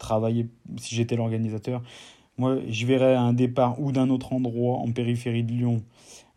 travaillés 0.00 0.48
si 0.76 0.96
j'étais 0.96 1.14
l'organisateur. 1.14 1.82
Moi, 2.38 2.58
je 2.68 2.86
verrais 2.86 3.14
un 3.14 3.32
départ 3.32 3.80
ou 3.80 3.92
d'un 3.92 4.08
autre 4.08 4.32
endroit 4.32 4.78
en 4.78 4.90
périphérie 4.90 5.44
de 5.44 5.52
Lyon. 5.52 5.82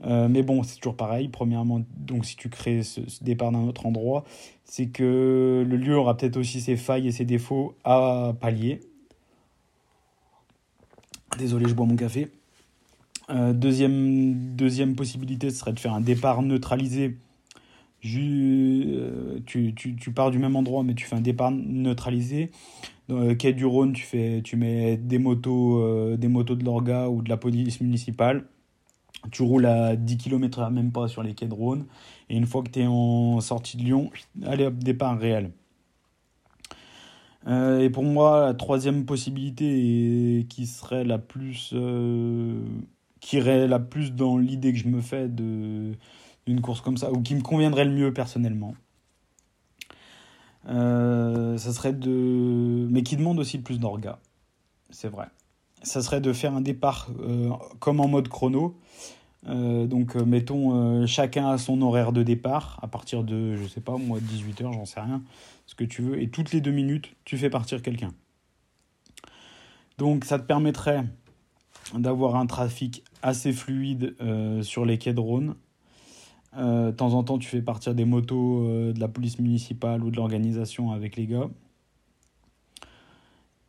Euh, 0.06 0.28
mais 0.28 0.44
bon, 0.44 0.62
c'est 0.64 0.76
toujours 0.76 0.98
pareil. 0.98 1.30
Premièrement, 1.30 1.82
donc 1.98 2.26
si 2.26 2.36
tu 2.36 2.50
crées 2.50 2.84
ce, 2.84 3.00
départ 3.22 3.52
d'un 3.52 3.64
autre 3.64 3.86
endroit, 3.86 4.26
c'est 4.66 4.88
que 4.88 5.66
le 5.66 5.78
lieu 5.78 5.96
aura 5.98 6.18
peut-être 6.18 6.38
aussi 6.38 6.60
ses 6.62 6.76
failles 6.76 7.08
et 7.08 7.12
ses 7.12 7.26
défauts 7.26 7.76
à 7.84 8.34
pallier. 8.40 8.82
Désolé, 11.38 11.68
je 11.68 11.74
bois 11.74 11.86
mon 11.86 11.96
café. 11.96 12.30
Euh, 13.30 13.54
deuxième, 13.54 14.56
deuxième 14.56 14.96
possibilité, 14.96 15.50
ce 15.50 15.58
serait 15.58 15.74
de 15.74 15.80
faire 15.80 15.94
un 15.94 16.02
départ 16.02 16.42
neutralisé. 16.42 17.16
Euh, 18.06 19.40
tu, 19.46 19.74
tu, 19.74 19.96
tu 19.96 20.12
pars 20.12 20.32
du 20.32 20.38
même 20.38 20.58
endroit, 20.58 20.84
mais 20.84 20.94
tu 20.94 21.06
fais 21.06 21.16
un 21.16 21.22
départ 21.22 21.52
neutralisé. 21.52 22.52
Le 23.22 23.36
quai 23.36 23.54
du 23.54 23.66
Rhône, 23.66 23.94
tu, 23.94 24.04
fais, 24.04 24.42
tu 24.44 24.56
mets 24.56 24.98
des 24.98 25.20
motos, 25.20 25.80
euh, 25.80 26.18
des 26.18 26.28
motos 26.28 26.56
de 26.56 26.64
l'Orga 26.64 27.10
ou 27.10 27.22
de 27.22 27.30
la 27.30 27.38
police 27.38 27.82
municipale. 27.82 28.46
Tu 29.32 29.42
roules 29.42 29.66
à 29.66 29.96
10 29.96 30.18
km/h, 30.18 30.72
même 30.72 30.92
pas 30.92 31.08
sur 31.08 31.24
les 31.24 31.34
quais 31.34 31.48
de 31.48 31.54
Rhône. 31.54 31.86
Et 32.30 32.38
une 32.38 32.46
fois 32.46 32.64
que 32.64 32.70
tu 32.70 32.82
es 32.82 32.88
en 32.88 33.40
sortie 33.42 33.78
de 33.78 33.84
Lyon, 33.84 34.12
allez 34.46 34.66
hop, 34.66 34.76
départ 34.76 35.18
réel. 35.18 35.52
Euh, 37.48 37.82
et 37.82 37.90
pour 37.90 38.04
moi, 38.04 38.48
la 38.48 38.54
troisième 38.54 39.06
possibilité 39.06 40.46
qui 40.50 40.66
serait 40.66 41.04
la 41.04 41.18
plus, 41.18 41.72
euh, 41.74 42.62
qui 43.20 43.38
irait 43.38 43.68
la 43.68 43.80
plus 43.80 44.14
dans 44.14 44.38
l'idée 44.38 44.72
que 44.72 44.80
je 44.80 44.88
me 44.88 45.02
fais 45.02 45.28
d'une 45.28 46.62
course 46.62 46.82
comme 46.82 46.98
ça, 46.98 47.12
ou 47.12 47.22
qui 47.22 47.36
me 47.36 47.42
conviendrait 47.42 47.86
le 47.86 47.92
mieux 47.92 48.14
personnellement, 48.14 48.76
euh, 48.76 48.76
ça 50.66 51.74
serait 51.74 51.94
de, 51.94 52.88
mais 52.90 53.04
qui 53.04 53.18
demande 53.18 53.40
aussi 53.40 53.60
plus 53.60 53.80
d'orga, 53.80 54.20
c'est 54.90 55.10
vrai. 55.10 55.28
Ça 55.84 56.02
serait 56.02 56.22
de 56.22 56.32
faire 56.32 56.54
un 56.54 56.62
départ 56.62 57.10
euh, 57.20 57.50
comme 57.80 58.00
en 58.00 58.08
mode 58.08 58.30
chrono. 58.30 58.78
Euh, 59.48 59.88
donc, 59.88 60.16
euh, 60.16 60.24
mettons, 60.24 61.02
euh, 61.02 61.06
chacun 61.06 61.50
a 61.50 61.58
son 61.58 61.82
horaire 61.82 62.14
de 62.14 62.24
départ 62.24 62.80
à 62.82 62.88
partir 62.88 63.24
de, 63.24 63.56
je 63.56 63.68
sais 63.68 63.82
pas, 63.82 63.98
moi, 63.98 64.20
18h, 64.20 64.72
j'en 64.72 64.86
sais 64.86 65.02
rien, 65.02 65.22
ce 65.66 65.76
que 65.76 65.84
tu 65.84 66.02
veux. 66.02 66.22
Et 66.22 66.30
toutes 66.30 66.54
les 66.54 66.62
deux 66.62 66.72
minutes, 66.72 67.14
tu 67.26 67.38
fais 67.38 67.50
partir 67.50 67.82
quelqu'un. 67.82 68.14
Donc, 69.98 70.26
ça 70.26 70.40
te 70.40 70.46
permettrait 70.46 71.04
d'avoir 71.94 72.36
un 72.36 72.46
trafic 72.46 73.04
assez 73.22 73.52
fluide 73.52 74.16
euh, 74.22 74.62
sur 74.64 74.86
les 74.86 74.98
quais 74.98 75.14
de. 75.14 75.56
Euh, 76.58 76.92
de 76.92 76.96
temps 76.96 77.14
en 77.14 77.24
temps, 77.24 77.38
tu 77.40 77.48
fais 77.50 77.62
partir 77.62 77.96
des 77.96 78.06
motos 78.06 78.68
euh, 78.68 78.94
de 78.94 79.00
la 79.00 79.08
police 79.08 79.40
municipale 79.40 80.04
ou 80.04 80.12
de 80.12 80.18
l'organisation 80.18 80.92
avec 80.92 81.16
les 81.16 81.26
gars. 81.26 81.50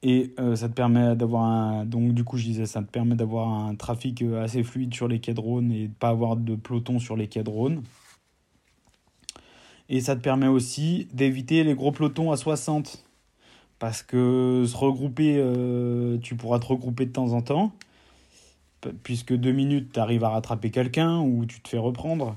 Et 0.03 0.35
euh, 0.38 0.55
ça 0.55 0.68
te 0.68 0.75
permet 0.75 1.16
d'avoir 1.16 1.44
un. 1.44 1.87
Donc, 1.87 2.12
du 2.12 2.25
coup, 2.25 2.37
je 2.37 2.44
disais, 2.44 2.66
ça 2.66 2.83
te 2.83 2.90
permet 2.90 3.14
d'avoir 3.14 3.49
un 3.49 3.75
trafic 3.75 4.23
assez 4.23 4.62
fluide 4.62 4.94
sur 4.94 5.09
les 5.09 5.18
quais 5.18 5.33
et 5.33 5.35
de 5.88 5.94
pas 5.99 6.11
avoir 6.11 6.37
de 6.37 6.57
peloton 6.57 6.99
sur 6.99 7.16
les 7.16 7.27
quais. 7.27 7.42
Et 9.88 10.01
ça 10.01 10.16
te 10.16 10.20
permet 10.20 10.47
aussi 10.49 11.09
d'éviter 11.12 11.64
les 11.64 11.75
gros 11.75 11.92
pelotons 11.92 12.33
à 12.33 12.37
60. 12.37 13.03
Parce 13.79 14.03
que 14.03 14.64
se 14.66 14.77
regrouper, 14.77 15.42
tu 16.23 16.37
pourras 16.37 16.59
te 16.59 16.66
regrouper 16.66 17.07
de 17.07 17.12
temps 17.12 17.33
en 17.33 17.42
temps. 17.42 17.73
Puisque 19.03 19.35
deux 19.35 19.53
minutes, 19.53 19.92
tu 19.94 20.01
arrives 20.01 20.25
à 20.25 20.29
rattraper 20.31 20.70
quelqu'un 20.70 21.20
ou 21.20 21.47
tu 21.47 21.61
te 21.61 21.68
fais 21.68 21.79
reprendre. 21.79 22.37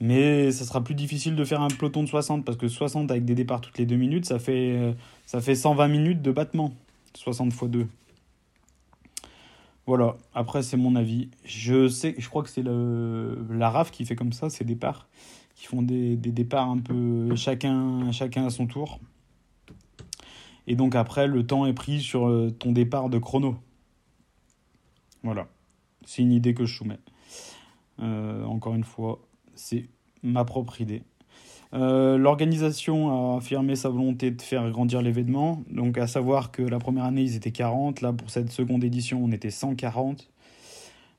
Mais 0.00 0.50
ça 0.50 0.64
sera 0.64 0.82
plus 0.82 0.94
difficile 0.94 1.36
de 1.36 1.44
faire 1.44 1.60
un 1.60 1.68
peloton 1.68 2.02
de 2.02 2.08
60 2.08 2.44
parce 2.44 2.58
que 2.58 2.68
60 2.68 3.10
avec 3.10 3.24
des 3.24 3.34
départs 3.34 3.60
toutes 3.60 3.78
les 3.78 3.86
deux 3.86 3.96
minutes, 3.96 4.26
ça 4.26 4.38
fait, 4.38 4.76
euh, 4.76 4.92
ça 5.26 5.40
fait 5.40 5.54
120 5.54 5.88
minutes 5.88 6.22
de 6.22 6.32
battement. 6.32 6.74
60 7.14 7.52
x 7.52 7.64
2. 7.64 7.86
Voilà, 9.86 10.16
après 10.34 10.62
c'est 10.62 10.76
mon 10.76 10.96
avis. 10.96 11.28
Je 11.44 11.88
sais, 11.88 12.14
je 12.18 12.28
crois 12.28 12.42
que 12.42 12.48
c'est 12.48 12.64
la 12.64 13.70
RAF 13.70 13.90
qui 13.90 14.04
fait 14.04 14.16
comme 14.16 14.32
ça, 14.32 14.50
ces 14.50 14.64
départs, 14.64 15.06
qui 15.54 15.66
font 15.66 15.82
des, 15.82 16.16
des 16.16 16.32
départs 16.32 16.70
un 16.70 16.78
peu 16.78 17.36
chacun, 17.36 18.10
chacun 18.10 18.46
à 18.46 18.50
son 18.50 18.66
tour. 18.66 18.98
Et 20.66 20.76
donc 20.76 20.94
après, 20.94 21.26
le 21.26 21.46
temps 21.46 21.66
est 21.66 21.74
pris 21.74 22.00
sur 22.00 22.26
euh, 22.26 22.50
ton 22.50 22.72
départ 22.72 23.10
de 23.10 23.18
chrono. 23.18 23.56
Voilà, 25.22 25.48
c'est 26.04 26.22
une 26.22 26.32
idée 26.32 26.54
que 26.54 26.64
je 26.64 26.74
soumets. 26.74 26.98
Euh, 28.00 28.44
encore 28.44 28.74
une 28.74 28.84
fois, 28.84 29.20
c'est 29.56 29.88
ma 30.22 30.44
propre 30.44 30.80
idée. 30.80 31.02
Euh, 31.74 32.16
L'organisation 32.18 33.34
a 33.34 33.38
affirmé 33.38 33.74
sa 33.74 33.88
volonté 33.88 34.30
de 34.30 34.40
faire 34.40 34.70
grandir 34.70 35.02
l'événement. 35.02 35.62
Donc, 35.70 35.98
à 35.98 36.06
savoir 36.06 36.52
que 36.52 36.62
la 36.62 36.78
première 36.78 37.04
année, 37.04 37.22
ils 37.22 37.36
étaient 37.36 37.50
40. 37.50 38.00
Là, 38.00 38.12
pour 38.12 38.30
cette 38.30 38.50
seconde 38.50 38.84
édition, 38.84 39.22
on 39.22 39.32
était 39.32 39.50
140. 39.50 40.30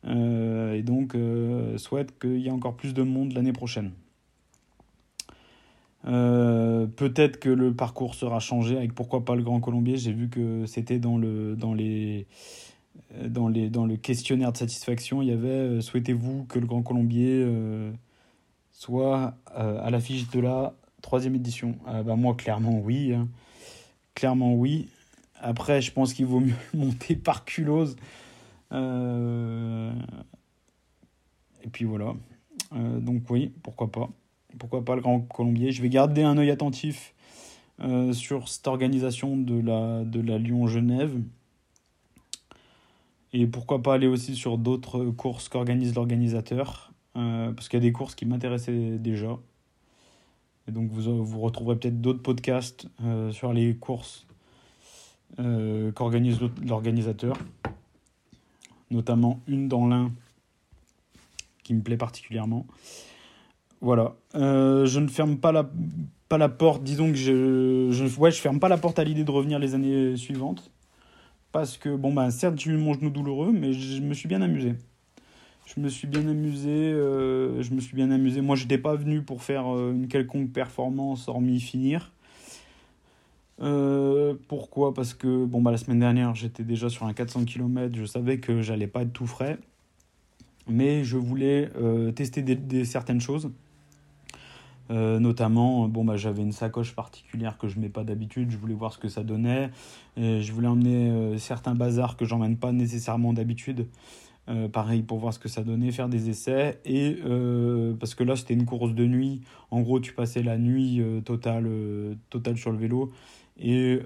Euh, 0.07 0.73
et 0.73 0.81
donc, 0.81 1.15
euh, 1.15 1.77
souhaite 1.77 2.17
qu'il 2.19 2.39
y 2.39 2.47
ait 2.47 2.51
encore 2.51 2.75
plus 2.75 2.93
de 2.93 3.03
monde 3.03 3.33
l'année 3.33 3.53
prochaine. 3.53 3.91
Peut-être 6.03 7.39
que 7.39 7.49
le 7.49 7.73
parcours 7.73 8.13
sera 8.13 8.39
changé 8.39 8.77
avec 8.77 8.93
pourquoi 8.93 9.25
pas 9.25 9.35
le 9.35 9.41
Grand 9.41 9.59
Colombier. 9.59 9.97
J'ai 9.97 10.13
vu 10.13 10.29
que 10.29 10.67
c'était 10.67 10.99
dans 10.99 11.17
le, 11.17 11.55
dans, 11.55 11.73
les, 11.73 12.27
dans, 13.27 13.47
les, 13.47 13.71
dans 13.71 13.87
le 13.87 13.97
questionnaire 13.97 14.51
de 14.51 14.57
satisfaction. 14.57 15.23
Il 15.23 15.29
y 15.29 15.31
avait 15.31 15.81
Souhaitez-vous 15.81 16.45
que 16.45 16.59
le 16.59 16.67
Grand 16.67 16.83
Colombier 16.83 17.43
soit 18.77 19.35
euh, 19.57 19.79
à 19.81 19.89
l'affiche 19.89 20.29
de 20.29 20.39
la 20.41 20.73
troisième 21.01 21.35
édition 21.35 21.75
Ah 21.88 22.03
bah 22.03 22.15
Moi, 22.15 22.35
clairement, 22.35 22.79
oui. 22.79 23.13
hein. 23.13 23.27
Clairement, 24.15 24.53
oui. 24.53 24.88
Après, 25.39 25.81
je 25.81 25.91
pense 25.91 26.13
qu'il 26.13 26.25
vaut 26.25 26.39
mieux 26.41 26.53
monter 26.73 27.15
par 27.15 27.45
culose. 27.45 27.95
Euh, 28.71 29.91
Et 31.63 31.69
puis 31.69 31.85
voilà. 31.85 32.13
Euh, 32.73 32.99
donc 32.99 33.23
oui, 33.29 33.51
pourquoi 33.63 33.91
pas. 33.91 34.09
Pourquoi 34.59 34.83
pas 34.83 34.95
le 34.95 35.01
Grand 35.01 35.21
Colombier. 35.21 35.71
Je 35.71 35.81
vais 35.81 35.89
garder 35.89 36.23
un 36.23 36.38
œil 36.38 36.49
attentif 36.51 37.13
euh, 37.81 38.13
sur 38.13 38.47
cette 38.49 38.67
organisation 38.67 39.38
de 39.38 39.59
la, 39.59 40.03
de 40.03 40.19
la 40.21 40.38
Lyon-Genève. 40.38 41.19
Et 43.33 43.47
pourquoi 43.47 43.81
pas 43.81 43.93
aller 43.95 44.07
aussi 44.07 44.35
sur 44.35 44.57
d'autres 44.57 45.05
courses 45.05 45.49
qu'organise 45.49 45.93
l'organisateur. 45.95 46.93
Euh, 47.15 47.51
parce 47.51 47.69
qu'il 47.69 47.78
y 47.78 47.82
a 47.82 47.86
des 47.86 47.91
courses 47.91 48.15
qui 48.15 48.25
m'intéressaient 48.25 48.97
déjà. 48.97 49.38
Et 50.67 50.71
donc 50.71 50.89
vous, 50.91 51.23
vous 51.23 51.39
retrouverez 51.39 51.78
peut-être 51.78 52.01
d'autres 52.01 52.21
podcasts 52.21 52.88
euh, 53.04 53.32
sur 53.32 53.54
les 53.54 53.75
courses 53.75 54.25
euh, 55.39 55.91
qu'organise 55.91 56.39
l'organisateur. 56.65 57.38
Notamment 58.91 59.39
une 59.47 59.67
dans 59.67 59.88
l'un 59.88 60.12
qui 61.63 61.73
me 61.73 61.82
plaît 61.82 61.97
particulièrement. 61.97 62.65
Voilà. 63.82 64.15
Je 64.34 64.99
ne 64.99 65.08
ferme 65.08 65.38
pas 65.38 65.51
la, 65.51 65.69
pas 66.30 66.38
la 66.38 66.49
porte. 66.49 66.84
Disons 66.84 67.10
que 67.10 67.17
je, 67.17 67.89
je, 67.91 68.19
ouais, 68.19 68.32
je 68.32 68.39
ferme 68.39 68.60
pas 68.60 68.69
la 68.69 68.78
porte 68.78 68.99
à 68.99 69.04
l'idée 69.04 69.23
de 69.23 69.32
revenir 69.32 69.60
les 69.60 69.73
années 69.73 70.15
suivantes. 70.17 70.71
Parce 71.51 71.78
que, 71.78 71.95
bon, 71.95 72.13
bah, 72.13 72.32
certes, 72.32 72.60
j'ai 72.60 72.71
eu 72.71 72.78
mon 72.78 72.93
genou 72.93 73.10
douloureux, 73.10 73.51
mais 73.51 73.73
je 73.73 74.01
me 74.01 74.13
suis 74.13 74.28
bien 74.28 74.41
amusé. 74.41 74.75
Je 75.65 75.80
me 75.80 75.89
suis 75.89 76.08
bien 76.08 76.28
amusé. 76.28 76.69
euh, 76.69 77.62
je 77.62 77.73
me 77.73 77.82
suis 77.82 77.95
bien 77.95 78.12
amusé. 78.12 78.41
Moi, 78.41 78.56
je 78.56 78.63
n'étais 78.63 78.78
pas 78.78 78.95
venu 78.95 79.21
pour 79.23 79.41
faire 79.41 79.73
euh, 79.73 79.93
une 79.93 80.08
quelconque 80.08 80.51
performance, 80.51 81.28
hormis 81.28 81.60
finir. 81.60 82.12
Euh, 83.62 84.36
pourquoi? 84.47 84.93
Parce 84.93 85.13
que 85.13 85.45
bon 85.45 85.62
bah 85.62 85.71
la 85.71 85.78
semaine 85.78 85.99
dernière 86.01 86.36
j'étais 86.36 86.63
déjà 86.63 86.89
sur 86.89 87.06
un 87.06 87.13
400 87.13 87.45
km, 87.45 87.95
je 87.95 88.04
savais 88.04 88.38
que 88.39 88.62
j'allais 88.62 88.88
pas 88.88 89.04
être 89.04 89.13
tout 89.13 89.28
frais, 89.28 89.58
mais 90.67 91.06
je 91.06 91.15
voulais 91.15 91.69
tester 92.15 92.41
des, 92.41 92.84
certaines 92.84 93.21
choses. 93.21 93.49
Notamment, 94.89 95.88
bon 95.88 96.04
bah 96.04 96.17
j'avais 96.17 96.41
une 96.41 96.51
sacoche 96.51 96.93
particulière 96.93 97.58
que 97.58 97.69
je 97.69 97.80
mets 97.80 97.88
pas 97.88 98.04
d'habitude, 98.04 98.51
je 98.51 98.58
voulais 98.58 98.73
voir 98.73 98.91
ce 98.91 98.97
que 98.97 99.08
ça 99.08 99.23
donnait. 99.23 99.69
Je 100.17 100.51
voulais 100.51 100.67
emmener 100.67 101.38
certains 101.38 101.75
bazars 101.75 102.17
que 102.17 102.25
j'emmène 102.25 102.58
pas 102.58 102.73
nécessairement 102.73 103.32
d'habitude. 103.32 103.88
Euh, 104.47 104.67
pareil 104.67 105.01
pour 105.01 105.17
voir 105.17 105.34
ce 105.34 105.39
que 105.39 105.49
ça 105.49 105.63
donnait, 105.63 105.91
faire 105.91 106.10
des 106.10 106.29
essais. 106.29 106.79
Et 106.86 107.17
euh, 107.25 107.93
parce 107.99 108.13
que 108.15 108.23
là 108.23 108.36
c'était 108.36 108.53
une 108.53 108.65
course 108.65 108.93
de 108.93 109.05
nuit. 109.05 109.41
En 109.71 109.81
gros 109.81 109.99
tu 109.99 110.13
passais 110.13 110.43
la 110.43 110.58
nuit 110.58 111.01
euh, 111.01 111.21
totale, 111.21 111.67
totale 112.29 112.58
sur 112.58 112.71
le 112.71 112.77
vélo. 112.77 113.12
Et, 113.58 113.99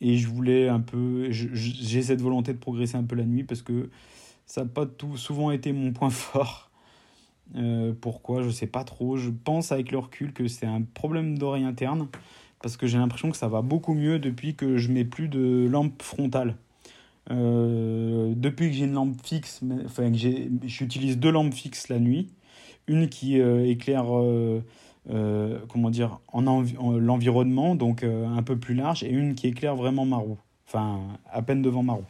et 0.00 0.16
je 0.16 0.28
voulais 0.28 0.68
un 0.68 0.80
peu. 0.80 1.30
J'ai 1.30 2.02
cette 2.02 2.20
volonté 2.20 2.52
de 2.52 2.58
progresser 2.58 2.96
un 2.96 3.04
peu 3.04 3.16
la 3.16 3.24
nuit 3.24 3.44
parce 3.44 3.62
que 3.62 3.90
ça 4.46 4.62
n'a 4.62 4.68
pas 4.68 4.86
tout, 4.86 5.16
souvent 5.16 5.50
été 5.50 5.72
mon 5.72 5.92
point 5.92 6.10
fort. 6.10 6.70
Pourquoi? 8.00 8.42
Je 8.42 8.50
sais 8.50 8.66
pas 8.66 8.84
trop. 8.84 9.16
Je 9.16 9.30
pense 9.30 9.72
avec 9.72 9.90
le 9.90 9.98
recul 9.98 10.32
que 10.32 10.46
c'est 10.48 10.66
un 10.66 10.82
problème 10.82 11.36
d'oreille 11.36 11.64
interne 11.64 12.08
parce 12.62 12.76
que 12.76 12.86
j'ai 12.86 12.98
l'impression 12.98 13.30
que 13.30 13.36
ça 13.36 13.48
va 13.48 13.62
beaucoup 13.62 13.94
mieux 13.94 14.18
depuis 14.18 14.54
que 14.54 14.76
je 14.78 14.90
mets 14.92 15.04
plus 15.04 15.28
de 15.28 15.66
lampe 15.68 16.02
frontale. 16.02 16.56
Euh, 17.30 18.32
depuis 18.36 18.68
que 18.68 18.74
j'ai 18.74 18.84
une 18.84 18.94
lampe 18.94 19.16
fixe, 19.22 19.60
mais- 19.62 19.84
enfin 19.84 20.10
j'utilise 20.64 21.18
deux 21.18 21.30
lampes 21.30 21.52
fixes 21.54 21.88
la 21.88 21.98
nuit, 21.98 22.32
une 22.86 23.08
qui 23.08 23.40
euh, 23.40 23.66
éclaire 23.68 24.06
euh, 24.16 24.60
comment 25.68 25.90
dire 25.90 26.20
en, 26.32 26.46
en- 26.46 26.92
l'environnement 26.98 27.74
donc 27.74 28.02
un 28.04 28.42
peu 28.42 28.58
plus 28.58 28.74
large 28.74 29.02
et 29.04 29.10
une 29.10 29.34
qui 29.34 29.46
éclaire 29.48 29.76
vraiment 29.76 30.04
ma 30.06 30.16
roue, 30.16 30.38
enfin 30.66 31.00
à 31.30 31.42
peine 31.42 31.60
devant 31.62 31.82
ma 31.82 31.94
roue. 31.94 32.04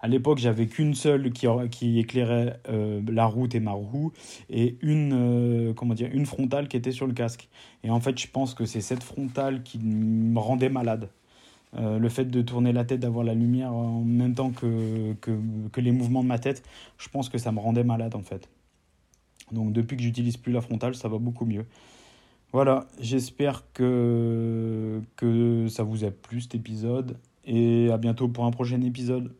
À 0.00 0.08
l'époque, 0.08 0.38
j'avais 0.38 0.66
qu'une 0.66 0.94
seule 0.96 1.30
qui, 1.30 1.46
qui 1.70 1.98
éclairait 2.00 2.60
la 3.06 3.26
route 3.26 3.54
et 3.54 3.60
ma 3.60 3.70
roue, 3.70 4.12
et 4.50 4.76
une, 4.82 5.72
comment 5.76 5.94
dire, 5.94 6.10
une 6.12 6.26
frontale 6.26 6.66
qui 6.66 6.76
était 6.76 6.90
sur 6.90 7.06
le 7.06 7.12
casque. 7.12 7.48
Et 7.84 7.90
en 7.90 8.00
fait, 8.00 8.18
je 8.18 8.26
pense 8.26 8.52
que 8.54 8.64
c'est 8.64 8.80
cette 8.80 9.04
frontale 9.04 9.62
qui 9.62 9.78
me 9.78 10.38
rendait 10.40 10.68
malade. 10.70 11.08
Euh, 11.74 11.98
le 11.98 12.08
fait 12.10 12.26
de 12.26 12.42
tourner 12.42 12.72
la 12.72 12.84
tête, 12.84 13.00
d'avoir 13.00 13.24
la 13.24 13.34
lumière 13.34 13.72
en 13.72 14.02
même 14.02 14.34
temps 14.34 14.50
que, 14.50 15.14
les 15.76 15.92
mouvements 15.92 16.22
de 16.22 16.28
ma 16.28 16.38
tête, 16.38 16.62
je 16.98 17.08
pense 17.08 17.28
que 17.28 17.38
ça 17.38 17.50
me 17.50 17.60
rendait 17.60 17.84
malade 17.84 18.14
en 18.14 18.22
fait. 18.22 18.48
Donc 19.52 19.72
depuis 19.72 19.96
que 19.96 20.02
j'utilise 20.02 20.36
plus 20.36 20.52
la 20.52 20.60
frontale, 20.60 20.94
ça 20.94 21.08
va 21.08 21.18
beaucoup 21.18 21.46
mieux. 21.46 21.64
Voilà, 22.52 22.86
j'espère 23.00 23.64
que, 23.72 25.00
que 25.16 25.66
ça 25.68 25.82
vous 25.82 26.04
a 26.04 26.10
plu 26.10 26.42
cet 26.42 26.54
épisode 26.54 27.16
et 27.46 27.90
à 27.90 27.96
bientôt 27.96 28.28
pour 28.28 28.44
un 28.44 28.50
prochain 28.50 28.82
épisode. 28.82 29.32